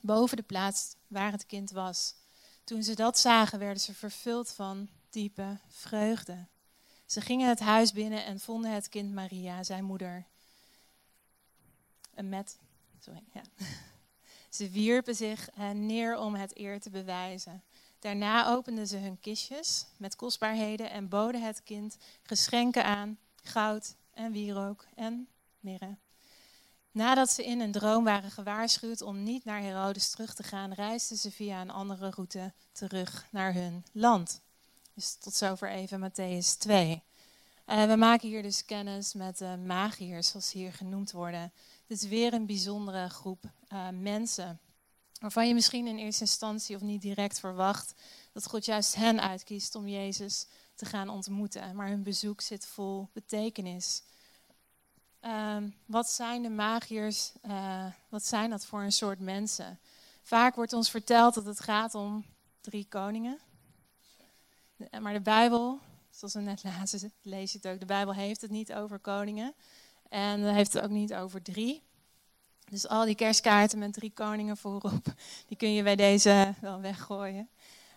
boven 0.03 0.37
de 0.37 0.43
plaats 0.43 0.95
waar 1.07 1.31
het 1.31 1.45
kind 1.45 1.71
was. 1.71 2.15
Toen 2.63 2.83
ze 2.83 2.95
dat 2.95 3.19
zagen, 3.19 3.59
werden 3.59 3.81
ze 3.81 3.93
vervuld 3.93 4.51
van 4.51 4.89
diepe 5.09 5.59
vreugde. 5.67 6.47
Ze 7.05 7.21
gingen 7.21 7.49
het 7.49 7.59
huis 7.59 7.91
binnen 7.91 8.25
en 8.25 8.39
vonden 8.39 8.71
het 8.71 8.89
kind 8.89 9.13
Maria, 9.13 9.63
zijn 9.63 9.83
moeder. 9.83 10.25
En 12.13 12.29
met, 12.29 12.59
sorry, 12.99 13.23
ja. 13.33 13.41
Ze 14.49 14.69
wierpen 14.69 15.15
zich 15.15 15.49
eh, 15.49 15.69
neer 15.69 16.17
om 16.17 16.35
het 16.35 16.57
eer 16.57 16.79
te 16.79 16.89
bewijzen. 16.89 17.63
Daarna 17.99 18.47
openden 18.47 18.87
ze 18.87 18.97
hun 18.97 19.19
kistjes 19.19 19.85
met 19.97 20.15
kostbaarheden 20.15 20.89
en 20.89 21.09
boden 21.09 21.41
het 21.41 21.63
kind 21.63 21.97
geschenken 22.23 22.85
aan, 22.85 23.17
goud 23.43 23.95
en 24.13 24.31
wierook 24.31 24.85
en 24.95 25.27
mirre. 25.59 25.97
Nadat 26.93 27.29
ze 27.29 27.45
in 27.45 27.59
een 27.59 27.71
droom 27.71 28.03
waren 28.03 28.31
gewaarschuwd 28.31 29.01
om 29.01 29.23
niet 29.23 29.45
naar 29.45 29.61
Herodes 29.61 30.09
terug 30.09 30.33
te 30.33 30.43
gaan, 30.43 30.73
reisden 30.73 31.17
ze 31.17 31.31
via 31.31 31.61
een 31.61 31.69
andere 31.69 32.09
route 32.09 32.53
terug 32.71 33.27
naar 33.31 33.53
hun 33.53 33.85
land. 33.91 34.41
Dus 34.93 35.15
tot 35.15 35.33
zover 35.33 35.69
even 35.69 36.11
Matthäus 36.11 36.57
2. 36.57 37.03
Uh, 37.65 37.85
we 37.85 37.95
maken 37.95 38.27
hier 38.27 38.41
dus 38.41 38.65
kennis 38.65 39.13
met 39.13 39.37
de 39.37 39.57
magiërs, 39.65 40.27
zoals 40.27 40.49
ze 40.49 40.57
hier 40.57 40.73
genoemd 40.73 41.11
worden. 41.11 41.51
Dit 41.87 42.03
is 42.03 42.09
weer 42.09 42.33
een 42.33 42.45
bijzondere 42.45 43.09
groep 43.09 43.43
uh, 43.69 43.87
mensen. 43.89 44.59
Waarvan 45.19 45.47
je 45.47 45.53
misschien 45.53 45.87
in 45.87 45.97
eerste 45.97 46.23
instantie 46.23 46.75
of 46.75 46.81
niet 46.81 47.01
direct 47.01 47.39
verwacht 47.39 47.93
dat 48.31 48.47
God 48.47 48.65
juist 48.65 48.95
hen 48.95 49.21
uitkiest 49.21 49.75
om 49.75 49.87
Jezus 49.87 50.47
te 50.75 50.85
gaan 50.85 51.09
ontmoeten. 51.09 51.75
Maar 51.75 51.87
hun 51.87 52.03
bezoek 52.03 52.41
zit 52.41 52.65
vol 52.65 53.09
betekenis. 53.13 54.03
Uh, 55.25 55.57
wat 55.85 56.09
zijn 56.09 56.41
de 56.41 56.49
magiërs? 56.49 57.31
Uh, 57.45 57.85
wat 58.09 58.25
zijn 58.25 58.49
dat 58.49 58.65
voor 58.65 58.81
een 58.81 58.91
soort 58.91 59.19
mensen? 59.19 59.79
Vaak 60.21 60.55
wordt 60.55 60.73
ons 60.73 60.89
verteld 60.89 61.33
dat 61.33 61.45
het 61.45 61.59
gaat 61.59 61.95
om 61.95 62.25
drie 62.61 62.85
koningen. 62.89 63.39
Maar 64.99 65.13
de 65.13 65.21
Bijbel, 65.21 65.79
zoals 66.09 66.33
we 66.33 66.39
net 66.39 66.63
lazen, 66.79 67.11
lees 67.21 67.51
je 67.51 67.57
het 67.61 67.67
ook. 67.67 67.79
De 67.79 67.85
Bijbel 67.85 68.13
heeft 68.13 68.41
het 68.41 68.51
niet 68.51 68.73
over 68.73 68.99
koningen. 68.99 69.53
En 70.09 70.53
heeft 70.53 70.73
het 70.73 70.83
ook 70.83 70.89
niet 70.89 71.13
over 71.13 71.41
drie. 71.41 71.83
Dus 72.69 72.87
al 72.87 73.05
die 73.05 73.15
kerstkaarten 73.15 73.79
met 73.79 73.93
drie 73.93 74.11
koningen 74.11 74.57
voorop, 74.57 75.03
die 75.47 75.57
kun 75.57 75.73
je 75.73 75.83
bij 75.83 75.95
deze 75.95 76.53
wel 76.61 76.81
weggooien. 76.81 77.49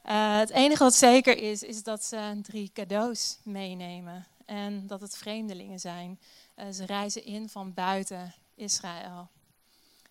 Uh, 0.04 0.38
het 0.38 0.50
enige 0.50 0.82
wat 0.82 0.94
zeker 0.94 1.38
is, 1.38 1.62
is 1.62 1.82
dat 1.82 2.04
ze 2.04 2.38
drie 2.42 2.70
cadeaus 2.72 3.38
meenemen. 3.42 4.26
En 4.44 4.86
dat 4.86 5.00
het 5.00 5.16
vreemdelingen 5.16 5.80
zijn. 5.80 6.18
Uh, 6.56 6.64
ze 6.72 6.86
reizen 6.86 7.24
in 7.24 7.48
van 7.48 7.74
buiten 7.74 8.34
Israël. 8.54 9.28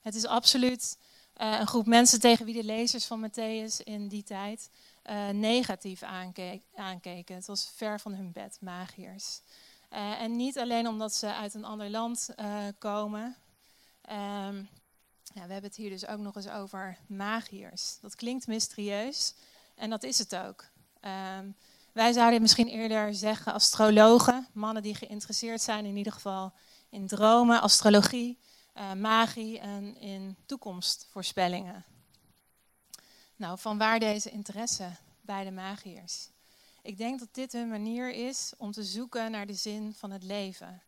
Het 0.02 0.16
is 0.16 0.26
absoluut 0.26 0.98
uh, 1.42 1.60
een 1.60 1.68
groep 1.68 1.86
mensen 1.86 2.20
tegen 2.20 2.46
wie 2.46 2.54
de 2.54 2.64
lezers 2.64 3.06
van 3.06 3.30
Matthäus 3.30 3.84
in 3.84 4.08
die 4.08 4.24
tijd 4.24 4.70
negatief 5.32 6.04
aankeken. 6.74 7.36
Het 7.36 7.46
was 7.46 7.72
ver 7.76 8.00
van 8.00 8.14
hun 8.14 8.32
bed, 8.32 8.58
magiërs. 8.62 9.42
en 9.90 10.36
niet 10.36 10.58
alleen 10.58 10.88
omdat 10.88 11.14
ze 11.14 11.34
uit 11.34 11.54
een 11.54 11.66
ander 11.66 11.90
land 11.90 12.30
komen, 12.78 13.36
Um, 14.12 14.70
ja, 15.34 15.46
we 15.46 15.54
hebben 15.54 15.64
het 15.64 15.76
hier 15.76 15.90
dus 15.90 16.08
ook 16.08 16.20
nog 16.20 16.36
eens 16.36 16.50
over 16.50 16.98
magiërs. 17.08 17.98
Dat 18.02 18.16
klinkt 18.16 18.48
mysterieus 18.48 19.34
en 19.76 19.90
dat 19.90 20.04
is 20.04 20.18
het 20.18 20.36
ook. 20.36 20.66
Um, 21.40 21.56
wij 21.96 22.14
zouden 22.14 22.42
misschien 22.42 22.68
eerder 22.68 23.14
zeggen 23.14 23.54
astrologen, 23.54 24.48
mannen 24.54 24.84
die 24.84 24.96
geïnteresseerd 24.96 25.62
zijn 25.62 25.86
in 25.86 25.96
ieder 25.96 26.14
geval 26.14 26.54
in 26.90 27.08
dromen, 27.08 27.62
astrologie, 27.62 28.40
uh, 28.78 28.94
magie 28.94 29.60
en 29.60 29.98
in 30.00 30.36
toekomstvoorspellingen. 30.46 31.86
Nou, 33.36 33.60
van 33.60 33.78
waar 33.78 34.00
deze 34.00 34.30
interesse 34.30 34.92
bij 35.22 35.44
de 35.44 35.52
magiërs? 35.52 36.30
Ik 36.82 36.98
denk 36.98 37.20
dat 37.20 37.34
dit 37.34 37.52
hun 37.52 37.70
manier 37.70 38.12
is 38.12 38.54
om 38.58 38.72
te 38.72 38.84
zoeken 38.84 39.32
naar 39.32 39.46
de 39.46 39.54
zin 39.54 39.94
van 39.94 40.12
het 40.12 40.24
leven. 40.24 40.82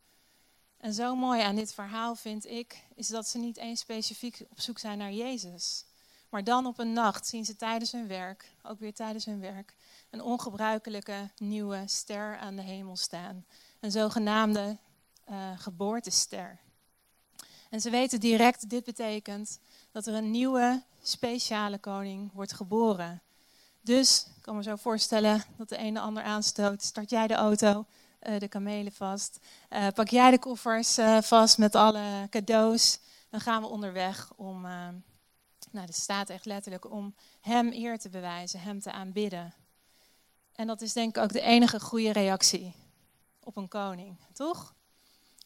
En 0.77 0.93
zo 0.93 1.15
mooi 1.15 1.41
aan 1.41 1.55
dit 1.55 1.73
verhaal 1.73 2.15
vind 2.15 2.45
ik, 2.45 2.83
is 2.95 3.07
dat 3.07 3.27
ze 3.27 3.37
niet 3.37 3.57
eens 3.57 3.79
specifiek 3.79 4.45
op 4.49 4.59
zoek 4.59 4.79
zijn 4.79 4.97
naar 4.97 5.13
Jezus. 5.13 5.85
Maar 6.29 6.43
dan 6.43 6.65
op 6.65 6.79
een 6.79 6.93
nacht 6.93 7.27
zien 7.27 7.45
ze 7.45 7.55
tijdens 7.55 7.91
hun 7.91 8.07
werk, 8.07 8.51
ook 8.63 8.79
weer 8.79 8.93
tijdens 8.93 9.25
hun 9.25 9.39
werk, 9.39 9.75
een 10.09 10.21
ongebruikelijke 10.21 11.31
nieuwe 11.37 11.83
ster 11.85 12.37
aan 12.37 12.55
de 12.55 12.61
hemel 12.61 12.95
staan. 12.95 13.45
Een 13.79 13.91
zogenaamde 13.91 14.77
uh, 15.29 15.51
geboortester. 15.55 16.59
En 17.69 17.81
ze 17.81 17.89
weten 17.89 18.19
direct, 18.19 18.69
dit 18.69 18.83
betekent 18.83 19.59
dat 19.91 20.07
er 20.07 20.13
een 20.13 20.31
nieuwe 20.31 20.83
speciale 21.01 21.77
koning 21.77 22.31
wordt 22.33 22.53
geboren. 22.53 23.21
Dus, 23.81 24.27
ik 24.35 24.41
kan 24.41 24.55
me 24.55 24.63
zo 24.63 24.75
voorstellen 24.75 25.43
dat 25.57 25.69
de 25.69 25.77
een 25.79 25.93
de 25.93 25.99
ander 25.99 26.23
aanstoot. 26.23 26.83
Start 26.83 27.09
jij 27.09 27.27
de 27.27 27.33
auto, 27.33 27.85
uh, 28.21 28.39
de 28.39 28.47
kamelen 28.47 28.93
vast. 28.93 29.39
Uh, 29.69 29.87
pak 29.93 30.07
jij 30.07 30.31
de 30.31 30.39
koffers 30.39 30.97
vast 31.21 31.57
met 31.57 31.75
alle 31.75 32.27
cadeaus. 32.29 32.99
Dan 33.29 33.41
gaan 33.41 33.61
we 33.61 33.67
onderweg 33.67 34.31
om, 34.35 34.61
nou, 35.71 35.87
er 35.87 35.93
staat 35.93 36.29
echt 36.29 36.45
letterlijk, 36.45 36.91
om 36.91 37.15
hem 37.39 37.71
eer 37.71 37.99
te 37.99 38.09
bewijzen, 38.09 38.59
hem 38.59 38.79
te 38.79 38.91
aanbidden. 38.91 39.53
En 40.57 40.67
dat 40.67 40.81
is 40.81 40.93
denk 40.93 41.17
ik 41.17 41.23
ook 41.23 41.31
de 41.31 41.41
enige 41.41 41.79
goede 41.79 42.11
reactie 42.11 42.73
op 43.43 43.57
een 43.57 43.67
koning, 43.67 44.17
toch? 44.33 44.75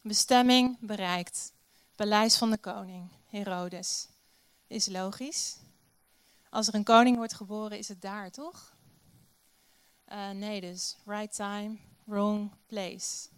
Bestemming 0.02 0.76
bereikt. 0.80 1.52
Paleis 1.96 2.36
van 2.36 2.50
de 2.50 2.58
koning, 2.58 3.10
Herodes. 3.26 4.08
Is 4.66 4.86
logisch. 4.86 5.56
Als 6.50 6.68
er 6.68 6.74
een 6.74 6.84
koning 6.84 7.16
wordt 7.16 7.34
geboren, 7.34 7.78
is 7.78 7.88
het 7.88 8.00
daar, 8.00 8.30
toch? 8.30 8.76
Uh, 10.08 10.30
nee, 10.30 10.60
dus 10.60 10.96
right 11.04 11.34
time, 11.34 11.76
wrong 12.04 12.50
place. 12.66 13.28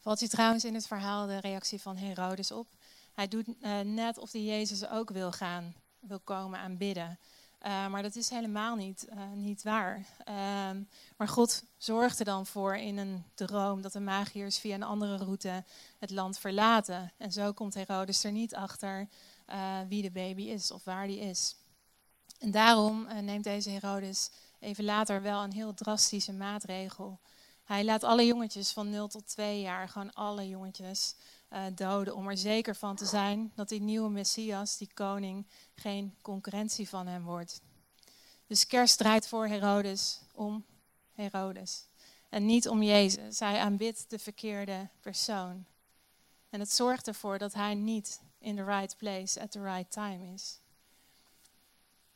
Valt 0.00 0.20
u 0.20 0.28
trouwens 0.28 0.64
in 0.64 0.74
het 0.74 0.86
verhaal 0.86 1.26
de 1.26 1.38
reactie 1.38 1.80
van 1.80 1.96
Herodes 1.96 2.50
op? 2.50 2.66
Hij 3.12 3.28
doet 3.28 3.46
uh, 3.48 3.80
net 3.80 4.18
of 4.18 4.32
hij 4.32 4.42
Jezus 4.42 4.88
ook 4.88 5.10
wil 5.10 5.32
gaan, 5.32 5.74
wil 5.98 6.20
komen 6.20 6.58
aanbidden. 6.58 7.18
Uh, 7.64 7.86
maar 7.86 8.02
dat 8.02 8.16
is 8.16 8.30
helemaal 8.30 8.76
niet, 8.76 9.06
uh, 9.12 9.18
niet 9.34 9.62
waar. 9.62 9.96
Uh, 10.28 10.34
maar 11.16 11.28
God 11.28 11.64
zorgt 11.76 12.18
er 12.18 12.24
dan 12.24 12.46
voor 12.46 12.76
in 12.76 12.96
een 12.96 13.24
droom 13.34 13.82
dat 13.82 13.92
de 13.92 14.00
magiërs 14.00 14.58
via 14.58 14.74
een 14.74 14.82
andere 14.82 15.16
route 15.16 15.64
het 15.98 16.10
land 16.10 16.38
verlaten. 16.38 17.12
En 17.16 17.32
zo 17.32 17.52
komt 17.52 17.74
Herodes 17.74 18.24
er 18.24 18.32
niet 18.32 18.54
achter 18.54 19.08
wie 19.88 20.02
de 20.02 20.10
baby 20.10 20.42
is 20.42 20.70
of 20.70 20.84
waar 20.84 21.06
die 21.06 21.18
is. 21.18 21.56
En 22.38 22.50
daarom 22.50 23.06
neemt 23.20 23.44
deze 23.44 23.70
Herodes 23.70 24.30
even 24.60 24.84
later 24.84 25.22
wel 25.22 25.42
een 25.42 25.52
heel 25.52 25.74
drastische 25.74 26.32
maatregel. 26.32 27.20
Hij 27.64 27.84
laat 27.84 28.04
alle 28.04 28.26
jongetjes 28.26 28.70
van 28.70 28.90
0 28.90 29.08
tot 29.08 29.26
2 29.26 29.60
jaar, 29.60 29.88
gewoon 29.88 30.12
alle 30.12 30.48
jongetjes, 30.48 31.14
uh. 31.54 32.16
Om 32.16 32.28
er 32.28 32.36
zeker 32.36 32.76
van 32.76 32.96
te 32.96 33.04
zijn 33.04 33.52
dat 33.54 33.68
die 33.68 33.80
nieuwe 33.80 34.10
Messias, 34.10 34.76
die 34.76 34.90
koning, 34.94 35.46
geen 35.74 36.14
concurrentie 36.22 36.88
van 36.88 37.06
hem 37.06 37.22
wordt. 37.22 37.60
Dus 38.46 38.66
kerst 38.66 38.98
draait 38.98 39.28
voor 39.28 39.46
Herodes 39.46 40.20
om 40.32 40.64
Herodes. 41.12 41.88
En 42.28 42.46
niet 42.46 42.68
om 42.68 42.82
Jezus. 42.82 43.38
Hij 43.38 43.58
aanbidt 43.58 44.10
de 44.10 44.18
verkeerde 44.18 44.88
persoon. 45.00 45.64
En 46.50 46.60
het 46.60 46.72
zorgt 46.72 47.06
ervoor 47.06 47.38
dat 47.38 47.54
hij 47.54 47.74
niet 47.74 48.20
in 48.38 48.56
the 48.56 48.64
right 48.64 48.96
place 48.96 49.40
at 49.40 49.50
the 49.50 49.62
right 49.62 49.90
time 49.90 50.32
is. 50.34 50.58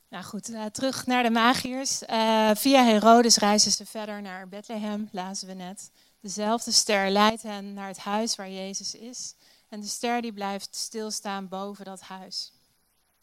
Nou 0.08 0.24
goed, 0.24 0.50
uh, 0.50 0.64
terug 0.64 1.06
naar 1.06 1.22
de 1.22 1.30
magiërs. 1.30 2.02
Uh, 2.02 2.50
via 2.54 2.84
Herodes 2.84 3.36
reizen 3.36 3.70
ze 3.70 3.86
verder 3.86 4.22
naar 4.22 4.48
Bethlehem, 4.48 5.08
lazen 5.12 5.48
we 5.48 5.54
net. 5.54 5.90
Dezelfde 6.20 6.70
ster 6.70 7.10
leidt 7.10 7.42
hen 7.42 7.72
naar 7.72 7.88
het 7.88 7.98
huis 7.98 8.36
waar 8.36 8.50
Jezus 8.50 8.94
is. 8.94 9.34
En 9.68 9.80
de 9.80 9.86
ster 9.86 10.22
die 10.22 10.32
blijft 10.32 10.76
stilstaan 10.76 11.48
boven 11.48 11.84
dat 11.84 12.00
huis. 12.00 12.52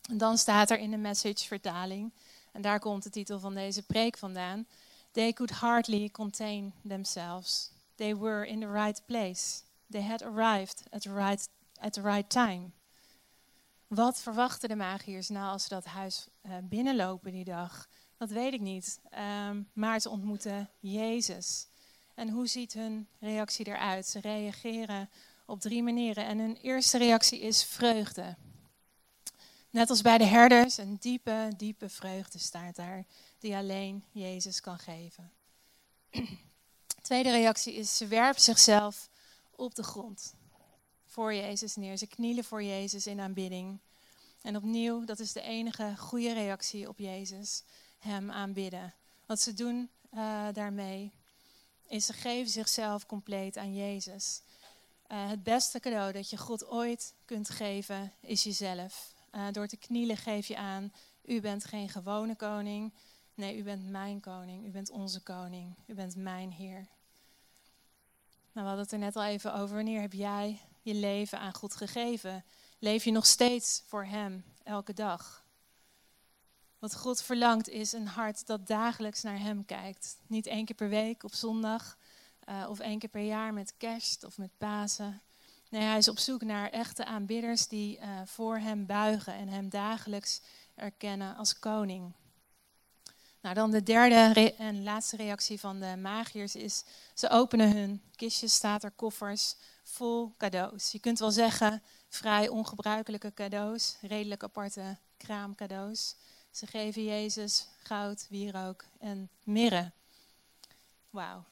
En 0.10 0.18
dan 0.18 0.38
staat 0.38 0.70
er 0.70 0.80
in 0.80 0.92
de 0.92 0.98
message-vertaling, 0.98 2.14
en 2.52 2.62
daar 2.62 2.80
komt 2.80 3.04
de 3.04 3.10
titel 3.10 3.40
van 3.40 3.54
deze 3.54 3.84
preek 3.84 4.18
vandaan. 4.18 4.68
They 5.12 5.34
could 5.34 5.52
hardly 5.52 6.10
contain 6.10 6.74
themselves. 6.88 7.72
They 7.96 8.16
were 8.16 8.48
in 8.48 8.60
the 8.60 8.72
right 8.72 9.06
place. 9.06 9.62
They 9.90 10.02
had 10.02 10.22
arrived 10.22 10.84
at 10.92 11.02
the 11.02 11.14
right, 11.14 11.50
at 11.80 11.94
the 11.94 12.02
right 12.02 12.30
time. 12.30 12.72
Wat 13.88 14.22
verwachten 14.22 14.70
de 14.70 14.76
magiërs 14.76 15.30
nou 15.30 15.52
als 15.52 15.64
ze 15.64 15.70
dat 15.70 15.86
huis 15.86 16.28
uh, 16.42 16.52
binnenlopen 16.64 17.32
die 17.32 17.44
dag? 17.44 17.88
Dat 18.18 18.30
weet 18.30 18.54
ik 18.54 18.62
niet. 18.62 19.00
Um, 19.50 19.70
maar 19.74 20.00
ze 20.00 20.10
ontmoeten 20.10 20.70
Jezus. 20.80 21.68
En 22.16 22.30
hoe 22.30 22.48
ziet 22.48 22.74
hun 22.74 23.08
reactie 23.20 23.68
eruit? 23.68 24.06
Ze 24.06 24.20
reageren 24.20 25.10
op 25.46 25.60
drie 25.60 25.84
manieren. 25.84 26.26
En 26.26 26.40
hun 26.40 26.58
eerste 26.58 26.98
reactie 26.98 27.40
is 27.40 27.64
vreugde. 27.64 28.36
Net 29.70 29.90
als 29.90 30.02
bij 30.02 30.18
de 30.18 30.26
herders, 30.26 30.78
een 30.78 30.98
diepe, 31.00 31.52
diepe 31.58 31.90
vreugde 31.90 32.40
staat 32.40 32.76
daar, 32.76 33.06
die 33.40 33.56
alleen 33.56 34.04
Jezus 34.12 34.62
kan 34.62 34.80
geven. 34.80 35.32
Tweede 37.02 37.32
reactie 37.32 37.74
is, 37.74 37.98
ze 37.98 38.08
werpt 38.08 38.42
zichzelf 38.42 39.10
op 39.56 39.76
de 39.76 39.84
grond 39.84 40.34
voor 41.06 41.34
Jezus 41.34 41.76
neer. 41.76 41.98
Ze 41.98 42.08
knielen 42.08 42.44
voor 42.44 42.64
Jezus 42.64 43.08
in 43.08 43.20
aanbidding. 43.20 43.80
En 44.42 44.56
opnieuw, 44.56 45.06
dat 45.06 45.20
is 45.20 45.32
de 45.32 45.42
enige 45.42 45.94
goede 45.98 46.34
reactie 46.34 46.88
op 46.88 47.00
Jezus, 47.00 47.64
Hem 48.00 48.32
aanbidden. 48.32 48.94
Wat 49.26 49.42
ze 49.42 49.54
doen 49.54 49.90
uh, 50.14 50.48
daarmee, 50.54 51.14
is 51.88 52.06
ze 52.06 52.14
geven 52.14 52.52
zichzelf 52.52 53.06
compleet 53.06 53.58
aan 53.58 53.76
Jezus. 53.76 54.42
Uh, 55.12 55.30
het 55.30 55.44
beste 55.44 55.80
cadeau 55.80 56.12
dat 56.12 56.30
je 56.30 56.38
God 56.38 56.68
ooit 56.68 57.14
kunt 57.26 57.50
geven, 57.50 58.14
is 58.20 58.44
jezelf. 58.44 59.14
Uh, 59.32 59.48
door 59.52 59.68
te 59.68 59.78
knielen 59.78 60.18
geef 60.18 60.48
je 60.48 60.58
aan, 60.58 60.94
u 61.26 61.42
bent 61.42 61.66
geen 61.66 61.90
gewone 61.90 62.36
koning. 62.36 62.94
Nee, 63.34 63.58
u 63.58 63.64
bent 63.64 63.90
mijn 63.90 64.20
koning. 64.20 64.66
U 64.66 64.70
bent 64.70 64.90
onze 64.90 65.22
koning. 65.22 65.76
U 65.88 65.94
bent 65.94 66.16
mijn 66.16 66.52
Heer. 66.52 66.88
Nou, 68.52 68.68
we 68.68 68.74
hadden 68.74 68.80
het 68.80 68.92
er 68.92 69.00
net 69.00 69.16
al 69.16 69.24
even 69.24 69.54
over. 69.54 69.76
Wanneer 69.76 70.02
heb 70.02 70.14
jij 70.14 70.62
je 70.82 70.94
leven 70.94 71.40
aan 71.40 71.54
God 71.54 71.76
gegeven? 71.76 72.46
Leef 72.80 73.04
je 73.04 73.12
nog 73.12 73.26
steeds 73.26 73.84
voor 73.86 74.06
Hem 74.06 74.44
elke 74.64 74.94
dag? 74.94 75.45
Wat 76.86 76.96
God 76.96 77.22
verlangt 77.22 77.70
is 77.70 77.92
een 77.92 78.08
hart 78.08 78.48
dat 78.48 78.68
dagelijks 78.68 79.22
naar 79.22 79.40
Hem 79.40 79.66
kijkt. 79.66 80.18
Niet 80.28 80.48
één 80.48 80.66
keer 80.66 80.76
per 80.76 80.90
week 80.90 81.24
op 81.24 81.34
zondag 81.34 81.98
uh, 82.50 82.66
of 82.70 82.80
één 82.80 83.00
keer 83.00 83.10
per 83.10 83.22
jaar 83.22 83.54
met 83.54 83.74
kerst 83.78 84.24
of 84.24 84.38
met 84.38 84.58
Pasen. 84.58 85.22
Nee, 85.70 85.82
Hij 85.82 85.98
is 85.98 86.08
op 86.08 86.20
zoek 86.20 86.42
naar 86.42 86.70
echte 86.70 87.06
aanbidders 87.06 87.68
die 87.68 88.00
uh, 88.00 88.06
voor 88.26 88.58
Hem 88.58 88.86
buigen 88.86 89.34
en 89.34 89.48
Hem 89.48 89.70
dagelijks 89.70 90.42
erkennen 90.76 91.36
als 91.36 91.60
koning. 91.60 92.14
Nou, 93.42 93.56
dan 93.56 93.72
de 93.72 93.84
derde 93.84 94.54
en 94.58 94.84
laatste 94.84 95.16
reactie 95.16 95.60
van 95.60 95.80
de 95.80 95.96
magiërs 95.98 96.56
is, 96.56 96.84
ze 97.14 97.30
openen 97.30 97.78
hun 97.78 98.02
kistjes, 98.16 98.54
staat 98.54 98.84
er 98.84 98.92
koffers 98.92 99.56
vol 99.84 100.34
cadeaus. 100.38 100.92
Je 100.92 101.00
kunt 101.00 101.20
wel 101.20 101.32
zeggen, 101.32 101.84
vrij 102.10 102.48
ongebruikelijke 102.48 103.34
cadeaus, 103.34 103.98
redelijk 104.02 104.44
aparte 104.44 104.98
kraamcadeaus. 105.18 106.16
Ze 106.56 106.68
geven 106.68 107.04
Jezus 107.04 107.68
goud, 107.78 108.28
wierook 108.30 108.86
en 109.00 109.30
mirre. 109.44 109.92
Wauw, 111.10 111.44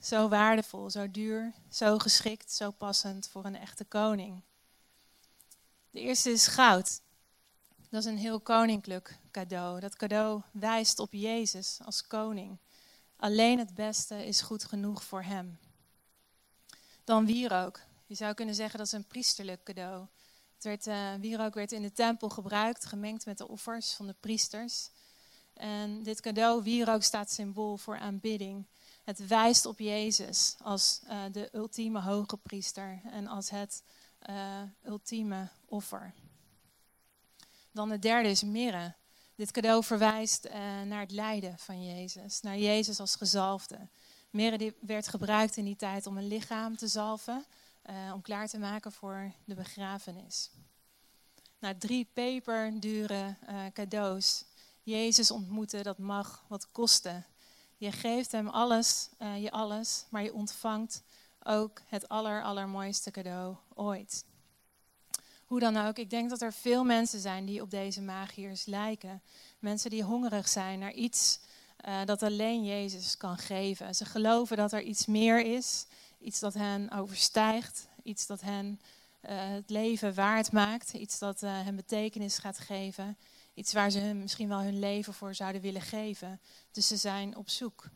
zo 0.00 0.28
waardevol, 0.28 0.90
zo 0.90 1.10
duur, 1.10 1.52
zo 1.70 1.98
geschikt, 1.98 2.52
zo 2.52 2.70
passend 2.70 3.28
voor 3.28 3.44
een 3.44 3.56
echte 3.56 3.84
koning. 3.84 4.42
De 5.90 6.00
eerste 6.00 6.30
is 6.30 6.46
goud. 6.46 7.00
Dat 7.88 8.04
is 8.04 8.10
een 8.10 8.18
heel 8.18 8.40
koninklijk 8.40 9.18
cadeau. 9.30 9.80
Dat 9.80 9.96
cadeau 9.96 10.42
wijst 10.52 10.98
op 10.98 11.12
Jezus 11.12 11.78
als 11.84 12.06
koning. 12.06 12.58
Alleen 13.16 13.58
het 13.58 13.74
beste 13.74 14.26
is 14.26 14.40
goed 14.40 14.64
genoeg 14.64 15.04
voor 15.04 15.22
hem. 15.22 15.58
Dan 17.04 17.26
wierook. 17.26 17.80
Je 18.06 18.14
zou 18.14 18.34
kunnen 18.34 18.54
zeggen 18.54 18.78
dat 18.78 18.86
is 18.86 18.92
een 18.92 19.06
priesterlijk 19.06 19.62
cadeau. 19.64 20.06
Het 20.60 20.84
werd, 20.84 20.86
uh, 20.86 21.20
wierook 21.20 21.54
werd 21.54 21.72
in 21.72 21.82
de 21.82 21.92
tempel 21.92 22.28
gebruikt, 22.28 22.84
gemengd 22.84 23.26
met 23.26 23.38
de 23.38 23.48
offers 23.48 23.92
van 23.92 24.06
de 24.06 24.14
priesters. 24.20 24.90
En 25.54 26.02
dit 26.02 26.20
cadeau, 26.20 26.62
wierook, 26.62 27.02
staat 27.02 27.30
symbool 27.30 27.76
voor 27.76 27.98
aanbidding. 27.98 28.66
Het 29.04 29.26
wijst 29.26 29.66
op 29.66 29.78
Jezus 29.78 30.56
als 30.62 31.00
uh, 31.04 31.22
de 31.32 31.48
ultieme 31.52 32.00
hoge 32.00 32.36
priester 32.36 33.00
en 33.10 33.26
als 33.26 33.50
het 33.50 33.82
uh, 34.30 34.62
ultieme 34.84 35.48
offer. 35.64 36.14
Dan 37.72 37.88
de 37.88 37.98
derde 37.98 38.28
is 38.28 38.42
mirre. 38.42 38.94
Dit 39.34 39.50
cadeau 39.50 39.84
verwijst 39.84 40.48
naar 40.84 41.00
het 41.00 41.10
lijden 41.10 41.58
van 41.58 41.84
Jezus, 41.84 42.40
naar 42.40 42.58
Jezus 42.58 43.00
als 43.00 43.14
gezalfde. 43.14 43.88
Mirre 44.30 44.74
werd 44.80 45.08
gebruikt 45.08 45.56
in 45.56 45.64
die 45.64 45.76
tijd 45.76 46.06
om 46.06 46.16
een 46.16 46.28
lichaam 46.28 46.76
te 46.76 46.88
zalven, 46.88 47.44
uh, 47.90 48.12
om 48.14 48.22
klaar 48.22 48.48
te 48.48 48.58
maken 48.58 48.92
voor 48.92 49.32
de 49.44 49.54
begrafenis. 49.54 50.50
Nou, 51.58 51.76
drie 51.78 52.10
peperdure 52.12 53.36
uh, 53.48 53.64
cadeaus. 53.72 54.44
Jezus 54.82 55.30
ontmoeten, 55.30 55.82
dat 55.82 55.98
mag 55.98 56.44
wat 56.48 56.72
kosten. 56.72 57.26
Je 57.76 57.92
geeft 57.92 58.32
hem 58.32 58.48
alles, 58.48 59.08
je 59.38 59.50
alles, 59.50 60.04
maar 60.10 60.22
je 60.22 60.34
ontvangt 60.34 61.02
ook 61.42 61.80
het 61.86 62.08
aller, 62.08 62.42
allermooiste 62.42 63.10
cadeau 63.10 63.56
ooit. 63.74 64.24
Hoe 65.44 65.60
dan 65.60 65.76
ook, 65.76 65.96
ik 65.96 66.10
denk 66.10 66.30
dat 66.30 66.40
er 66.40 66.52
veel 66.52 66.84
mensen 66.84 67.20
zijn 67.20 67.44
die 67.44 67.62
op 67.62 67.70
deze 67.70 68.02
magiërs 68.02 68.66
lijken. 68.66 69.22
Mensen 69.58 69.90
die 69.90 70.02
hongerig 70.02 70.48
zijn 70.48 70.78
naar 70.78 70.92
iets 70.92 71.40
dat 72.04 72.22
alleen 72.22 72.64
Jezus 72.64 73.16
kan 73.16 73.38
geven. 73.38 73.94
Ze 73.94 74.04
geloven 74.04 74.56
dat 74.56 74.72
er 74.72 74.82
iets 74.82 75.06
meer 75.06 75.44
is, 75.44 75.86
iets 76.20 76.40
dat 76.40 76.54
hen 76.54 76.90
overstijgt, 76.90 77.88
iets 78.02 78.26
dat 78.26 78.40
hen 78.40 78.80
uh, 79.22 79.30
het 79.30 79.70
leven 79.70 80.14
waard 80.14 80.52
maakt, 80.52 80.92
iets 80.92 81.18
dat 81.18 81.42
uh, 81.42 81.50
hen 81.62 81.76
betekenis 81.76 82.38
gaat 82.38 82.58
geven, 82.58 83.18
iets 83.54 83.72
waar 83.72 83.90
ze 83.90 84.00
misschien 84.00 84.48
wel 84.48 84.60
hun 84.60 84.78
leven 84.78 85.14
voor 85.14 85.34
zouden 85.34 85.60
willen 85.60 85.80
geven. 85.80 86.40
Dus 86.72 86.86
ze 86.86 86.96
zijn 86.96 87.36
op 87.36 87.48
zoek. 87.48 87.88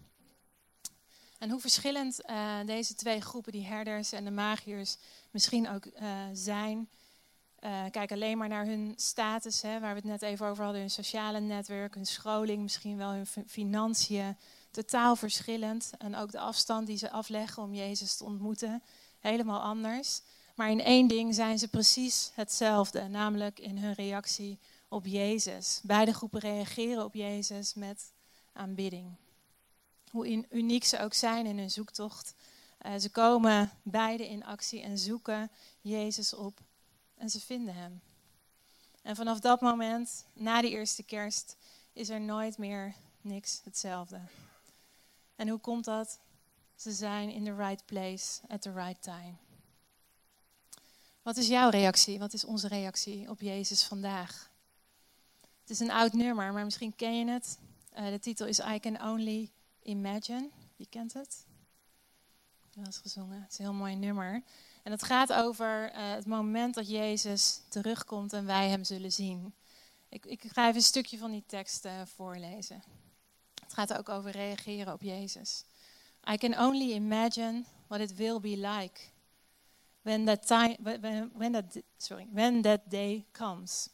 En 1.38 1.50
hoe 1.50 1.60
verschillend 1.60 2.20
deze 2.66 2.94
twee 2.94 3.20
groepen, 3.20 3.52
die 3.52 3.64
herders 3.64 4.12
en 4.12 4.24
de 4.24 4.30
magiërs, 4.30 4.96
misschien 5.30 5.68
ook 5.68 5.86
zijn 6.32 6.88
kijk 7.90 8.12
alleen 8.12 8.38
maar 8.38 8.48
naar 8.48 8.64
hun 8.64 8.92
status, 8.96 9.62
hè, 9.62 9.80
waar 9.80 9.94
we 9.94 10.00
het 10.00 10.20
net 10.20 10.22
even 10.22 10.46
over 10.46 10.64
hadden, 10.64 10.80
hun 10.80 10.90
sociale 10.90 11.40
netwerk, 11.40 11.94
hun 11.94 12.06
scholing, 12.06 12.62
misschien 12.62 12.96
wel 12.96 13.10
hun 13.10 13.26
financiën. 13.46 14.36
Totaal 14.74 15.16
verschillend. 15.16 15.90
En 15.98 16.14
ook 16.14 16.30
de 16.30 16.38
afstand 16.38 16.86
die 16.86 16.96
ze 16.96 17.10
afleggen 17.10 17.62
om 17.62 17.74
Jezus 17.74 18.16
te 18.16 18.24
ontmoeten, 18.24 18.82
helemaal 19.20 19.60
anders. 19.60 20.20
Maar 20.54 20.70
in 20.70 20.80
één 20.80 21.08
ding 21.08 21.34
zijn 21.34 21.58
ze 21.58 21.68
precies 21.68 22.30
hetzelfde, 22.34 23.08
namelijk 23.08 23.58
in 23.58 23.78
hun 23.78 23.92
reactie 23.92 24.58
op 24.88 25.06
Jezus. 25.06 25.80
Beide 25.82 26.14
groepen 26.14 26.40
reageren 26.40 27.04
op 27.04 27.14
Jezus 27.14 27.74
met 27.74 28.12
aanbidding. 28.52 29.16
Hoe 30.10 30.46
uniek 30.50 30.84
ze 30.84 30.98
ook 30.98 31.14
zijn 31.14 31.46
in 31.46 31.58
hun 31.58 31.70
zoektocht. 31.70 32.34
Uh, 32.86 32.94
ze 32.96 33.10
komen 33.10 33.70
beide 33.82 34.28
in 34.28 34.44
actie 34.44 34.82
en 34.82 34.98
zoeken 34.98 35.50
Jezus 35.80 36.34
op 36.34 36.60
en 37.14 37.30
ze 37.30 37.40
vinden 37.40 37.74
hem. 37.74 38.00
En 39.02 39.16
vanaf 39.16 39.40
dat 39.40 39.60
moment, 39.60 40.26
na 40.32 40.60
die 40.60 40.70
eerste 40.70 41.02
kerst, 41.02 41.56
is 41.92 42.08
er 42.08 42.20
nooit 42.20 42.58
meer 42.58 42.94
niks 43.20 43.60
hetzelfde. 43.64 44.20
En 45.36 45.48
hoe 45.48 45.58
komt 45.58 45.84
dat? 45.84 46.18
Ze 46.74 46.92
zijn 46.92 47.30
in 47.30 47.44
the 47.44 47.56
right 47.56 47.84
place 47.84 48.40
at 48.48 48.62
the 48.62 48.72
right 48.72 49.02
time. 49.02 49.34
Wat 51.22 51.36
is 51.36 51.48
jouw 51.48 51.70
reactie? 51.70 52.18
Wat 52.18 52.32
is 52.32 52.44
onze 52.44 52.68
reactie 52.68 53.30
op 53.30 53.40
Jezus 53.40 53.84
vandaag? 53.84 54.50
Het 55.60 55.70
is 55.70 55.80
een 55.80 55.90
oud 55.90 56.12
nummer, 56.12 56.52
maar 56.52 56.64
misschien 56.64 56.96
ken 56.96 57.18
je 57.18 57.26
het. 57.26 57.58
Uh, 57.98 58.08
de 58.08 58.18
titel 58.18 58.46
is 58.46 58.58
I 58.58 58.80
Can 58.80 59.02
Only 59.02 59.50
Imagine. 59.82 60.50
Wie 60.76 60.86
kent 60.90 61.12
het? 61.12 61.44
Dat 62.74 62.88
is 62.88 62.96
gezongen. 62.96 63.42
Het 63.42 63.52
is 63.52 63.58
een 63.58 63.64
heel 63.64 63.74
mooi 63.74 63.94
nummer. 63.94 64.42
En 64.82 64.92
het 64.92 65.02
gaat 65.02 65.32
over 65.32 65.92
uh, 65.92 66.10
het 66.10 66.26
moment 66.26 66.74
dat 66.74 66.88
Jezus 66.88 67.60
terugkomt 67.68 68.32
en 68.32 68.46
wij 68.46 68.68
hem 68.68 68.84
zullen 68.84 69.12
zien. 69.12 69.54
Ik, 70.08 70.26
ik 70.26 70.42
ga 70.52 70.62
even 70.62 70.76
een 70.76 70.82
stukje 70.82 71.18
van 71.18 71.30
die 71.30 71.44
tekst 71.46 71.84
uh, 71.84 71.92
voorlezen. 72.04 72.82
Gaat 73.74 73.92
ook 73.92 74.08
over 74.08 74.30
reageren 74.30 74.92
op 74.92 75.02
Jezus. 75.02 75.64
I 76.32 76.36
can 76.36 76.54
only 76.58 76.92
imagine 76.92 77.64
what 77.88 78.00
it 78.00 78.16
will 78.16 78.40
be 78.40 78.56
like 78.56 79.00
when 80.02 80.24
that 80.24 80.46
time, 80.46 80.76
when, 80.82 81.30
when 81.34 81.52
that, 81.52 81.76
sorry, 81.96 82.26
when 82.32 82.62
that 82.62 82.90
day 82.90 83.24
comes. 83.32 83.88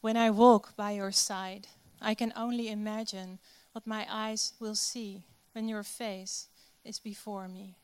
When 0.00 0.16
I 0.16 0.30
walk 0.30 0.74
by 0.74 0.94
your 0.94 1.12
side, 1.12 1.68
I 2.00 2.14
can 2.14 2.32
only 2.36 2.68
imagine 2.68 3.38
what 3.72 3.86
my 3.86 4.06
eyes 4.08 4.54
will 4.58 4.74
see 4.74 5.24
when 5.52 5.68
your 5.68 5.84
face 5.84 6.48
is 6.82 6.98
before 7.00 7.48
me. 7.48 7.76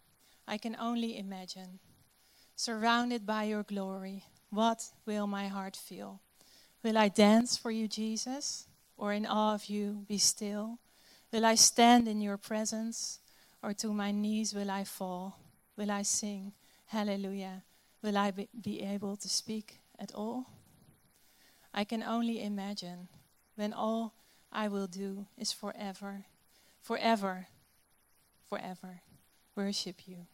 I 0.46 0.58
can 0.58 0.76
only 0.78 1.18
imagine 1.18 1.78
surrounded 2.56 3.26
by 3.26 3.44
your 3.44 3.62
glory, 3.62 4.24
what 4.50 4.82
will 5.04 5.26
my 5.26 5.48
heart 5.48 5.76
feel? 5.76 6.20
Will 6.82 6.96
I 6.96 7.08
dance 7.08 7.56
for 7.56 7.70
you, 7.70 7.86
Jesus, 7.86 8.66
or 8.96 9.12
in 9.12 9.26
awe 9.26 9.54
of 9.54 9.66
you 9.66 10.04
be 10.08 10.18
still? 10.18 10.78
Will 11.32 11.44
I 11.44 11.56
stand 11.56 12.08
in 12.08 12.20
your 12.20 12.36
presence, 12.36 13.18
or 13.62 13.72
to 13.74 13.92
my 13.92 14.12
knees 14.12 14.54
will 14.54 14.70
I 14.70 14.84
fall? 14.84 15.38
Will 15.76 15.90
I 15.90 16.02
sing 16.02 16.52
hallelujah? 16.86 17.64
Will 18.02 18.16
I 18.16 18.32
be 18.60 18.82
able 18.82 19.16
to 19.16 19.28
speak 19.28 19.80
at 19.98 20.14
all? 20.14 20.46
I 21.74 21.84
can 21.84 22.02
only 22.02 22.42
imagine 22.42 23.08
when 23.56 23.72
all 23.72 24.14
I 24.52 24.68
will 24.68 24.86
do 24.86 25.26
is 25.36 25.52
forever, 25.52 26.24
forever, 26.80 27.48
forever 28.48 29.02
worship 29.56 30.00
you. 30.06 30.26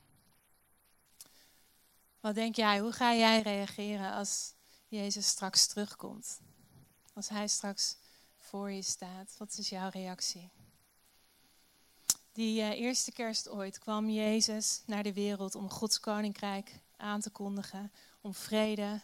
Wat 2.20 2.34
denk 2.34 2.56
jij, 2.56 2.78
hoe 2.78 2.92
ga 2.92 3.14
jij 3.14 3.42
reageren 3.42 4.12
als 4.12 4.54
Jezus 4.88 5.26
straks 5.26 5.66
terugkomt? 5.66 6.40
Als 7.14 7.28
Hij 7.28 7.48
straks 7.48 7.96
voor 8.38 8.70
je 8.70 8.82
staat, 8.82 9.34
wat 9.38 9.58
is 9.58 9.68
jouw 9.68 9.88
reactie? 9.88 10.50
Die 12.32 12.60
uh, 12.60 12.80
eerste 12.80 13.12
kerst 13.12 13.48
ooit 13.48 13.78
kwam 13.78 14.10
Jezus 14.10 14.82
naar 14.86 15.02
de 15.02 15.12
wereld 15.12 15.54
om 15.54 15.70
Gods 15.70 16.00
koninkrijk 16.00 16.80
aan 16.96 17.20
te 17.20 17.30
kondigen, 17.30 17.92
om 18.20 18.34
vrede 18.34 19.00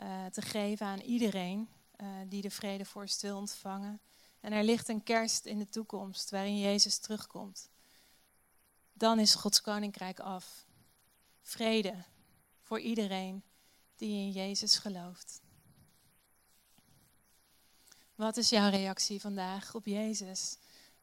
uh, 0.00 0.26
te 0.26 0.42
geven 0.42 0.86
aan 0.86 1.00
iedereen 1.00 1.68
uh, 2.00 2.08
die 2.28 2.42
de 2.42 2.50
vredevorst 2.50 3.22
wil 3.22 3.36
ontvangen. 3.36 4.00
En 4.40 4.52
er 4.52 4.64
ligt 4.64 4.88
een 4.88 5.02
kerst 5.02 5.46
in 5.46 5.58
de 5.58 5.68
toekomst 5.68 6.30
waarin 6.30 6.58
Jezus 6.58 6.98
terugkomt. 6.98 7.68
Dan 8.92 9.18
is 9.18 9.34
Gods 9.34 9.60
koninkrijk 9.60 10.20
af. 10.20 10.66
Vrede 11.42 12.04
voor 12.62 12.80
iedereen 12.80 13.42
die 13.96 14.10
in 14.10 14.30
Jezus 14.30 14.78
gelooft. 14.78 15.40
Wat 18.14 18.36
is 18.36 18.48
jouw 18.48 18.70
reactie 18.70 19.20
vandaag 19.20 19.74
op 19.74 19.86
Jezus? 19.86 20.56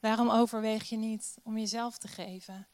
Waarom 0.05 0.29
overweeg 0.29 0.89
je 0.89 0.97
niet 0.97 1.37
om 1.43 1.57
jezelf 1.57 1.97
te 1.97 2.07
geven? 2.07 2.67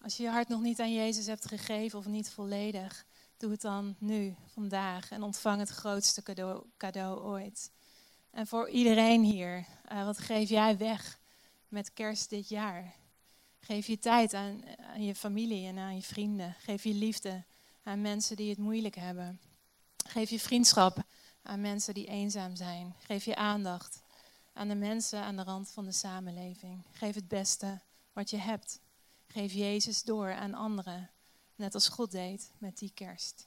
Als 0.00 0.16
je 0.16 0.22
je 0.22 0.28
hart 0.28 0.48
nog 0.48 0.60
niet 0.60 0.80
aan 0.80 0.92
Jezus 0.92 1.26
hebt 1.26 1.46
gegeven 1.46 1.98
of 1.98 2.06
niet 2.06 2.30
volledig, 2.30 3.04
doe 3.36 3.50
het 3.50 3.60
dan 3.60 3.96
nu, 3.98 4.34
vandaag 4.46 5.10
en 5.10 5.22
ontvang 5.22 5.60
het 5.60 5.68
grootste 5.68 6.22
cadeau, 6.22 6.64
cadeau 6.76 7.20
ooit. 7.20 7.70
En 8.30 8.46
voor 8.46 8.68
iedereen 8.68 9.22
hier, 9.22 9.66
uh, 9.92 10.04
wat 10.04 10.18
geef 10.18 10.48
jij 10.48 10.76
weg 10.76 11.18
met 11.68 11.92
kerst 11.92 12.30
dit 12.30 12.48
jaar? 12.48 12.94
Geef 13.60 13.86
je 13.86 13.98
tijd 13.98 14.34
aan, 14.34 14.62
aan 14.78 15.04
je 15.04 15.14
familie 15.14 15.66
en 15.66 15.78
aan 15.78 15.96
je 15.96 16.02
vrienden. 16.02 16.56
Geef 16.58 16.84
je 16.84 16.94
liefde 16.94 17.44
aan 17.82 18.00
mensen 18.00 18.36
die 18.36 18.50
het 18.50 18.58
moeilijk 18.58 18.96
hebben. 18.96 19.40
Geef 20.06 20.30
je 20.30 20.40
vriendschap 20.40 21.02
aan 21.42 21.60
mensen 21.60 21.94
die 21.94 22.06
eenzaam 22.06 22.56
zijn. 22.56 22.94
Geef 22.98 23.24
je 23.24 23.36
aandacht 23.36 24.06
aan 24.58 24.68
de 24.68 24.74
mensen 24.74 25.20
aan 25.20 25.36
de 25.36 25.42
rand 25.42 25.70
van 25.70 25.84
de 25.84 25.92
samenleving. 25.92 26.84
Geef 26.92 27.14
het 27.14 27.28
beste 27.28 27.80
wat 28.12 28.30
je 28.30 28.36
hebt. 28.36 28.80
Geef 29.26 29.52
Jezus 29.52 30.02
door 30.02 30.32
aan 30.32 30.54
anderen, 30.54 31.10
net 31.54 31.74
als 31.74 31.88
God 31.88 32.10
deed 32.10 32.52
met 32.58 32.78
die 32.78 32.90
kerst. 32.94 33.46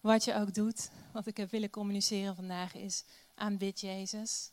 Wat 0.00 0.24
je 0.24 0.34
ook 0.34 0.54
doet, 0.54 0.90
wat 1.12 1.26
ik 1.26 1.36
heb 1.36 1.50
willen 1.50 1.70
communiceren 1.70 2.34
vandaag 2.34 2.74
is: 2.74 3.04
aanbid 3.34 3.80
Jezus, 3.80 4.50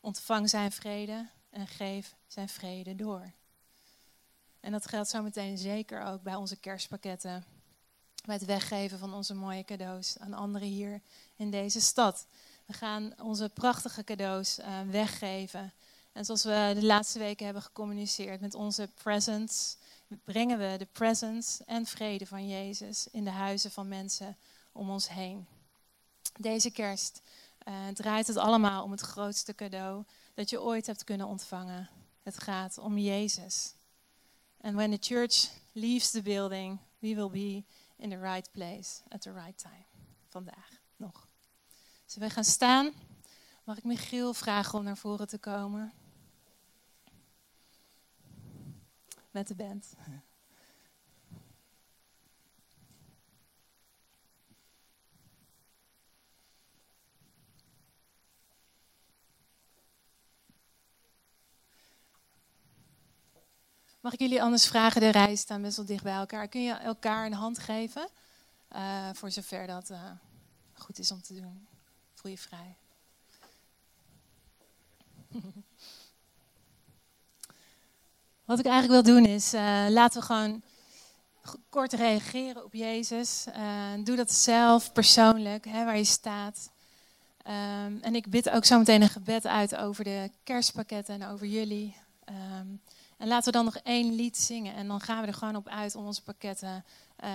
ontvang 0.00 0.50
zijn 0.50 0.72
vrede 0.72 1.28
en 1.50 1.66
geef 1.66 2.16
zijn 2.26 2.48
vrede 2.48 2.94
door. 2.94 3.32
En 4.60 4.72
dat 4.72 4.86
geldt 4.86 5.08
zometeen 5.08 5.58
zeker 5.58 6.02
ook 6.02 6.22
bij 6.22 6.34
onze 6.34 6.56
kerstpakketten. 6.56 7.44
Bij 8.24 8.34
het 8.34 8.44
weggeven 8.44 8.98
van 8.98 9.14
onze 9.14 9.34
mooie 9.34 9.64
cadeaus 9.64 10.18
aan 10.18 10.34
anderen 10.34 10.68
hier 10.68 11.00
in 11.36 11.50
deze 11.50 11.80
stad. 11.80 12.26
We 12.72 12.78
gaan 12.78 13.12
onze 13.20 13.48
prachtige 13.48 14.04
cadeaus 14.04 14.58
uh, 14.58 14.80
weggeven. 14.90 15.72
En 16.12 16.24
zoals 16.24 16.44
we 16.44 16.72
de 16.74 16.84
laatste 16.84 17.18
weken 17.18 17.44
hebben 17.44 17.62
gecommuniceerd 17.62 18.40
met 18.40 18.54
onze 18.54 18.88
presents, 18.94 19.76
brengen 20.24 20.58
we 20.58 20.78
de 20.78 20.86
presence 20.92 21.64
en 21.66 21.86
vrede 21.86 22.26
van 22.26 22.48
Jezus 22.48 23.08
in 23.10 23.24
de 23.24 23.30
huizen 23.30 23.70
van 23.70 23.88
mensen 23.88 24.36
om 24.72 24.90
ons 24.90 25.08
heen. 25.08 25.46
Deze 26.40 26.70
kerst 26.70 27.22
uh, 27.68 27.88
draait 27.88 28.26
het 28.26 28.36
allemaal 28.36 28.84
om 28.84 28.90
het 28.90 29.00
grootste 29.00 29.54
cadeau 29.54 30.04
dat 30.34 30.50
je 30.50 30.62
ooit 30.62 30.86
hebt 30.86 31.04
kunnen 31.04 31.26
ontvangen. 31.26 31.90
Het 32.22 32.38
gaat 32.38 32.78
om 32.78 32.98
Jezus. 32.98 33.74
And 34.60 34.74
when 34.74 34.90
the 34.90 35.14
church 35.14 35.48
leaves 35.72 36.10
the 36.10 36.22
building, 36.22 36.78
we 36.98 37.14
will 37.14 37.30
be 37.30 37.64
in 37.96 38.10
the 38.10 38.20
right 38.20 38.50
place 38.52 39.00
at 39.08 39.20
the 39.20 39.32
right 39.32 39.58
time. 39.58 39.84
Vandaag 40.28 40.80
nog. 40.96 41.30
Dus 42.12 42.22
we 42.22 42.30
gaan 42.30 42.44
staan. 42.44 42.92
Mag 43.64 43.76
ik 43.76 43.84
Michiel 43.84 44.34
vragen 44.34 44.78
om 44.78 44.84
naar 44.84 44.96
voren 44.96 45.28
te 45.28 45.38
komen? 45.38 45.92
Met 49.30 49.48
de 49.48 49.54
band. 49.54 49.86
Mag 64.00 64.12
ik 64.12 64.18
jullie 64.18 64.42
anders 64.42 64.66
vragen? 64.66 65.00
De 65.00 65.08
rij 65.08 65.36
staan 65.36 65.62
best 65.62 65.76
wel 65.76 65.86
dicht 65.86 66.02
bij 66.02 66.14
elkaar. 66.14 66.48
Kun 66.48 66.62
je 66.62 66.72
elkaar 66.72 67.26
een 67.26 67.32
hand 67.32 67.58
geven? 67.58 68.08
Uh, 68.72 69.10
voor 69.12 69.30
zover 69.30 69.66
dat 69.66 69.90
uh, 69.90 70.10
goed 70.72 70.98
is 70.98 71.10
om 71.10 71.22
te 71.22 71.34
doen. 71.34 71.71
Voel 72.22 72.36
vrij. 72.36 72.76
Wat 78.44 78.58
ik 78.58 78.66
eigenlijk 78.66 79.04
wil 79.04 79.14
doen 79.14 79.24
is, 79.24 79.54
uh, 79.54 79.86
laten 79.88 80.20
we 80.20 80.26
gewoon 80.26 80.62
kort 81.68 81.92
reageren 81.92 82.64
op 82.64 82.74
Jezus. 82.74 83.44
doe 84.04 84.16
dat 84.16 84.32
zelf, 84.32 84.92
persoonlijk, 84.92 85.64
hè, 85.64 85.84
waar 85.84 85.96
je 85.96 86.04
staat. 86.04 86.70
Um, 87.46 87.98
en 88.02 88.14
ik 88.14 88.30
bid 88.30 88.50
ook 88.50 88.64
zo 88.64 88.78
meteen 88.78 89.02
een 89.02 89.08
gebed 89.08 89.46
uit 89.46 89.76
over 89.76 90.04
de 90.04 90.30
kerstpakketten 90.44 91.22
en 91.22 91.28
over 91.28 91.46
jullie. 91.46 91.96
Um, 92.28 92.80
en 93.16 93.28
laten 93.28 93.44
we 93.44 93.58
dan 93.58 93.64
nog 93.64 93.76
één 93.76 94.14
lied 94.14 94.36
zingen 94.36 94.74
en 94.74 94.88
dan 94.88 95.00
gaan 95.00 95.20
we 95.20 95.26
er 95.26 95.34
gewoon 95.34 95.56
op 95.56 95.68
uit 95.68 95.94
om 95.94 96.06
onze 96.06 96.22
pakketten 96.22 96.84
uh, 97.24 97.30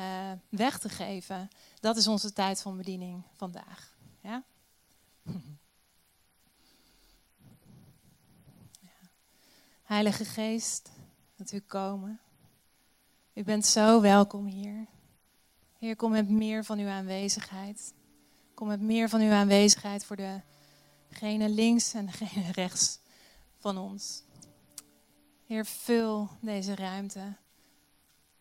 weg 0.50 0.80
te 0.80 0.90
geven. 0.90 1.50
Dat 1.80 1.98
is 1.98 2.08
onze 2.08 2.34
tijd 2.34 2.62
van 2.62 2.78
bediening 2.78 3.24
vandaag. 3.36 3.96
Heilige 9.88 10.26
Geest, 10.26 10.90
dat 11.36 11.52
u 11.52 11.60
komen. 11.60 12.20
U 13.34 13.44
bent 13.44 13.66
zo 13.66 14.02
welkom 14.02 14.46
hier. 14.46 14.88
Heer, 15.80 15.96
kom 15.96 16.12
met 16.12 16.30
meer 16.30 16.64
van 16.64 16.80
uw 16.80 16.88
aanwezigheid. 16.88 17.94
Kom 18.54 18.68
met 18.68 18.82
meer 18.82 19.10
van 19.10 19.22
uw 19.22 19.32
aanwezigheid 19.32 20.06
voor 20.06 20.16
degene 21.10 21.50
links 21.50 21.94
en 21.94 22.06
degene 22.06 22.52
rechts 22.62 23.00
van 23.58 23.78
ons. 23.78 24.24
Heer, 25.46 25.66
vul 25.66 26.30
deze 26.42 26.76
ruimte 26.76 27.36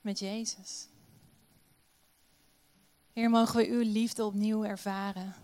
met 0.01 0.19
Jezus. 0.19 0.89
Heer, 3.13 3.31
mogen 3.31 3.57
we 3.57 3.69
uw 3.69 3.93
liefde 3.93 4.25
opnieuw 4.25 4.65
ervaren. 4.65 5.35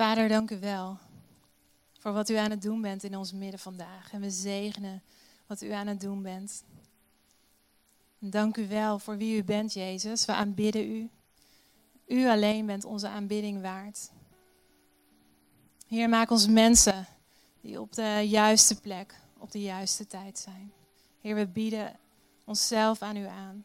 Vader, 0.00 0.28
dank 0.28 0.50
u 0.50 0.58
wel 0.58 0.98
voor 1.98 2.12
wat 2.12 2.28
u 2.28 2.34
aan 2.34 2.50
het 2.50 2.62
doen 2.62 2.80
bent 2.80 3.04
in 3.04 3.16
ons 3.16 3.32
midden 3.32 3.60
vandaag. 3.60 4.12
En 4.12 4.20
we 4.20 4.30
zegenen 4.30 5.02
wat 5.46 5.62
u 5.62 5.70
aan 5.70 5.86
het 5.86 6.00
doen 6.00 6.22
bent. 6.22 6.64
En 8.20 8.30
dank 8.30 8.56
u 8.56 8.68
wel 8.68 8.98
voor 8.98 9.16
wie 9.16 9.36
u 9.36 9.44
bent, 9.44 9.72
Jezus. 9.72 10.24
We 10.24 10.32
aanbidden 10.32 10.90
u. 10.90 11.10
U 12.06 12.28
alleen 12.28 12.66
bent 12.66 12.84
onze 12.84 13.08
aanbidding 13.08 13.60
waard. 13.60 14.10
Heer, 15.86 16.08
maak 16.08 16.30
ons 16.30 16.46
mensen 16.46 17.06
die 17.60 17.80
op 17.80 17.92
de 17.92 18.26
juiste 18.28 18.80
plek, 18.80 19.14
op 19.38 19.52
de 19.52 19.62
juiste 19.62 20.06
tijd 20.06 20.38
zijn. 20.38 20.72
Heer, 21.20 21.34
we 21.34 21.46
bieden 21.46 21.98
onszelf 22.44 23.02
aan 23.02 23.16
u 23.16 23.26
aan. 23.26 23.64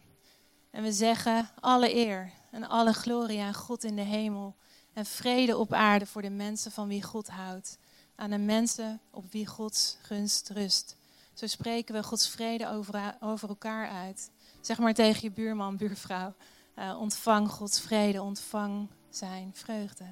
En 0.71 0.84
we 0.84 0.91
zeggen 0.91 1.50
alle 1.60 1.95
eer 1.95 2.32
en 2.52 2.67
alle 2.67 2.93
glorie 2.93 3.41
aan 3.41 3.54
God 3.54 3.84
in 3.84 3.95
de 3.95 4.02
hemel. 4.02 4.56
En 4.95 5.05
vrede 5.05 5.58
op 5.58 5.73
aarde 5.73 6.05
voor 6.05 6.21
de 6.21 6.29
mensen 6.29 6.71
van 6.71 6.88
wie 6.88 7.03
God 7.03 7.27
houdt. 7.27 7.77
Aan 8.15 8.29
de 8.29 8.38
mensen 8.38 9.01
op 9.12 9.31
wie 9.31 9.45
Gods 9.45 9.97
gunst 10.01 10.49
rust. 10.49 10.95
Zo 11.34 11.47
spreken 11.47 11.95
we 11.95 12.03
Gods 12.03 12.29
vrede 12.29 12.69
over, 12.69 13.17
over 13.19 13.49
elkaar 13.49 13.89
uit. 13.89 14.31
Zeg 14.62 14.77
maar 14.77 14.93
tegen 14.93 15.21
je 15.21 15.31
buurman, 15.31 15.77
buurvrouw. 15.77 16.34
Uh, 16.75 16.97
ontvang 16.99 17.49
Gods 17.49 17.81
vrede, 17.81 18.21
ontvang 18.21 18.89
zijn 19.10 19.51
vreugde. 19.53 20.05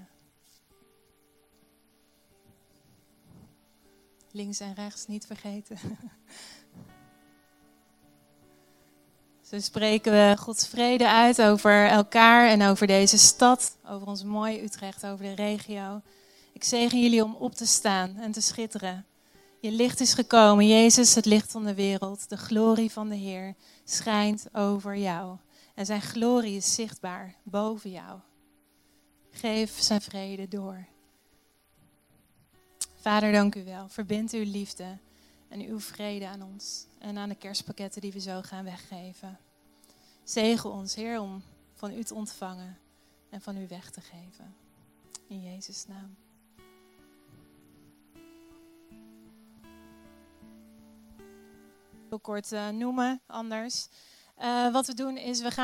links 4.33 4.59
en 4.59 4.73
rechts 4.73 5.07
niet 5.07 5.25
vergeten. 5.25 5.77
Zo 9.53 9.59
spreken 9.59 10.11
we 10.11 10.35
Gods 10.39 10.67
vrede 10.67 11.09
uit 11.09 11.41
over 11.41 11.87
elkaar 11.87 12.47
en 12.47 12.61
over 12.61 12.87
deze 12.87 13.17
stad, 13.17 13.77
over 13.87 14.07
ons 14.07 14.23
mooie 14.23 14.63
Utrecht, 14.63 15.05
over 15.05 15.25
de 15.25 15.33
regio. 15.33 16.01
Ik 16.53 16.63
zegen 16.63 17.01
jullie 17.01 17.23
om 17.23 17.35
op 17.35 17.53
te 17.53 17.65
staan 17.65 18.15
en 18.17 18.31
te 18.31 18.41
schitteren. 18.41 19.05
Je 19.59 19.71
licht 19.71 19.99
is 19.99 20.13
gekomen, 20.13 20.67
Jezus, 20.67 21.15
het 21.15 21.25
licht 21.25 21.51
van 21.51 21.65
de 21.65 21.73
wereld. 21.73 22.29
De 22.29 22.37
glorie 22.37 22.91
van 22.91 23.09
de 23.09 23.15
Heer 23.15 23.55
schijnt 23.83 24.47
over 24.53 24.97
jou. 24.97 25.37
En 25.75 25.85
zijn 25.85 26.01
glorie 26.01 26.55
is 26.55 26.73
zichtbaar 26.73 27.35
boven 27.43 27.91
jou. 27.91 28.19
Geef 29.31 29.81
zijn 29.81 30.01
vrede 30.01 30.47
door. 30.47 30.85
Vader, 33.01 33.31
dank 33.31 33.55
u 33.55 33.63
wel. 33.63 33.89
Verbind 33.89 34.31
uw 34.31 34.51
liefde 34.51 34.97
en 35.49 35.61
uw 35.61 35.79
vrede 35.79 36.27
aan 36.27 36.41
ons 36.41 36.85
en 36.99 37.17
aan 37.17 37.29
de 37.29 37.35
kerstpakketten 37.35 38.01
die 38.01 38.11
we 38.11 38.19
zo 38.19 38.41
gaan 38.41 38.63
weggeven. 38.63 39.39
Zegen 40.23 40.71
ons, 40.71 40.95
Heer, 40.95 41.19
om 41.19 41.43
van 41.73 41.91
u 41.91 42.03
te 42.03 42.13
ontvangen 42.13 42.77
en 43.29 43.41
van 43.41 43.57
u 43.57 43.67
weg 43.67 43.89
te 43.89 44.01
geven. 44.01 44.55
In 45.27 45.41
Jezus' 45.41 45.85
naam. 45.87 46.15
Heel 52.09 52.19
kort 52.19 52.51
uh, 52.51 52.69
noemen, 52.69 53.21
anders. 53.27 53.87
Uh, 54.39 54.71
wat 54.71 54.87
we 54.87 54.93
doen 54.93 55.17
is, 55.17 55.41
we 55.41 55.51
gaan 55.51 55.61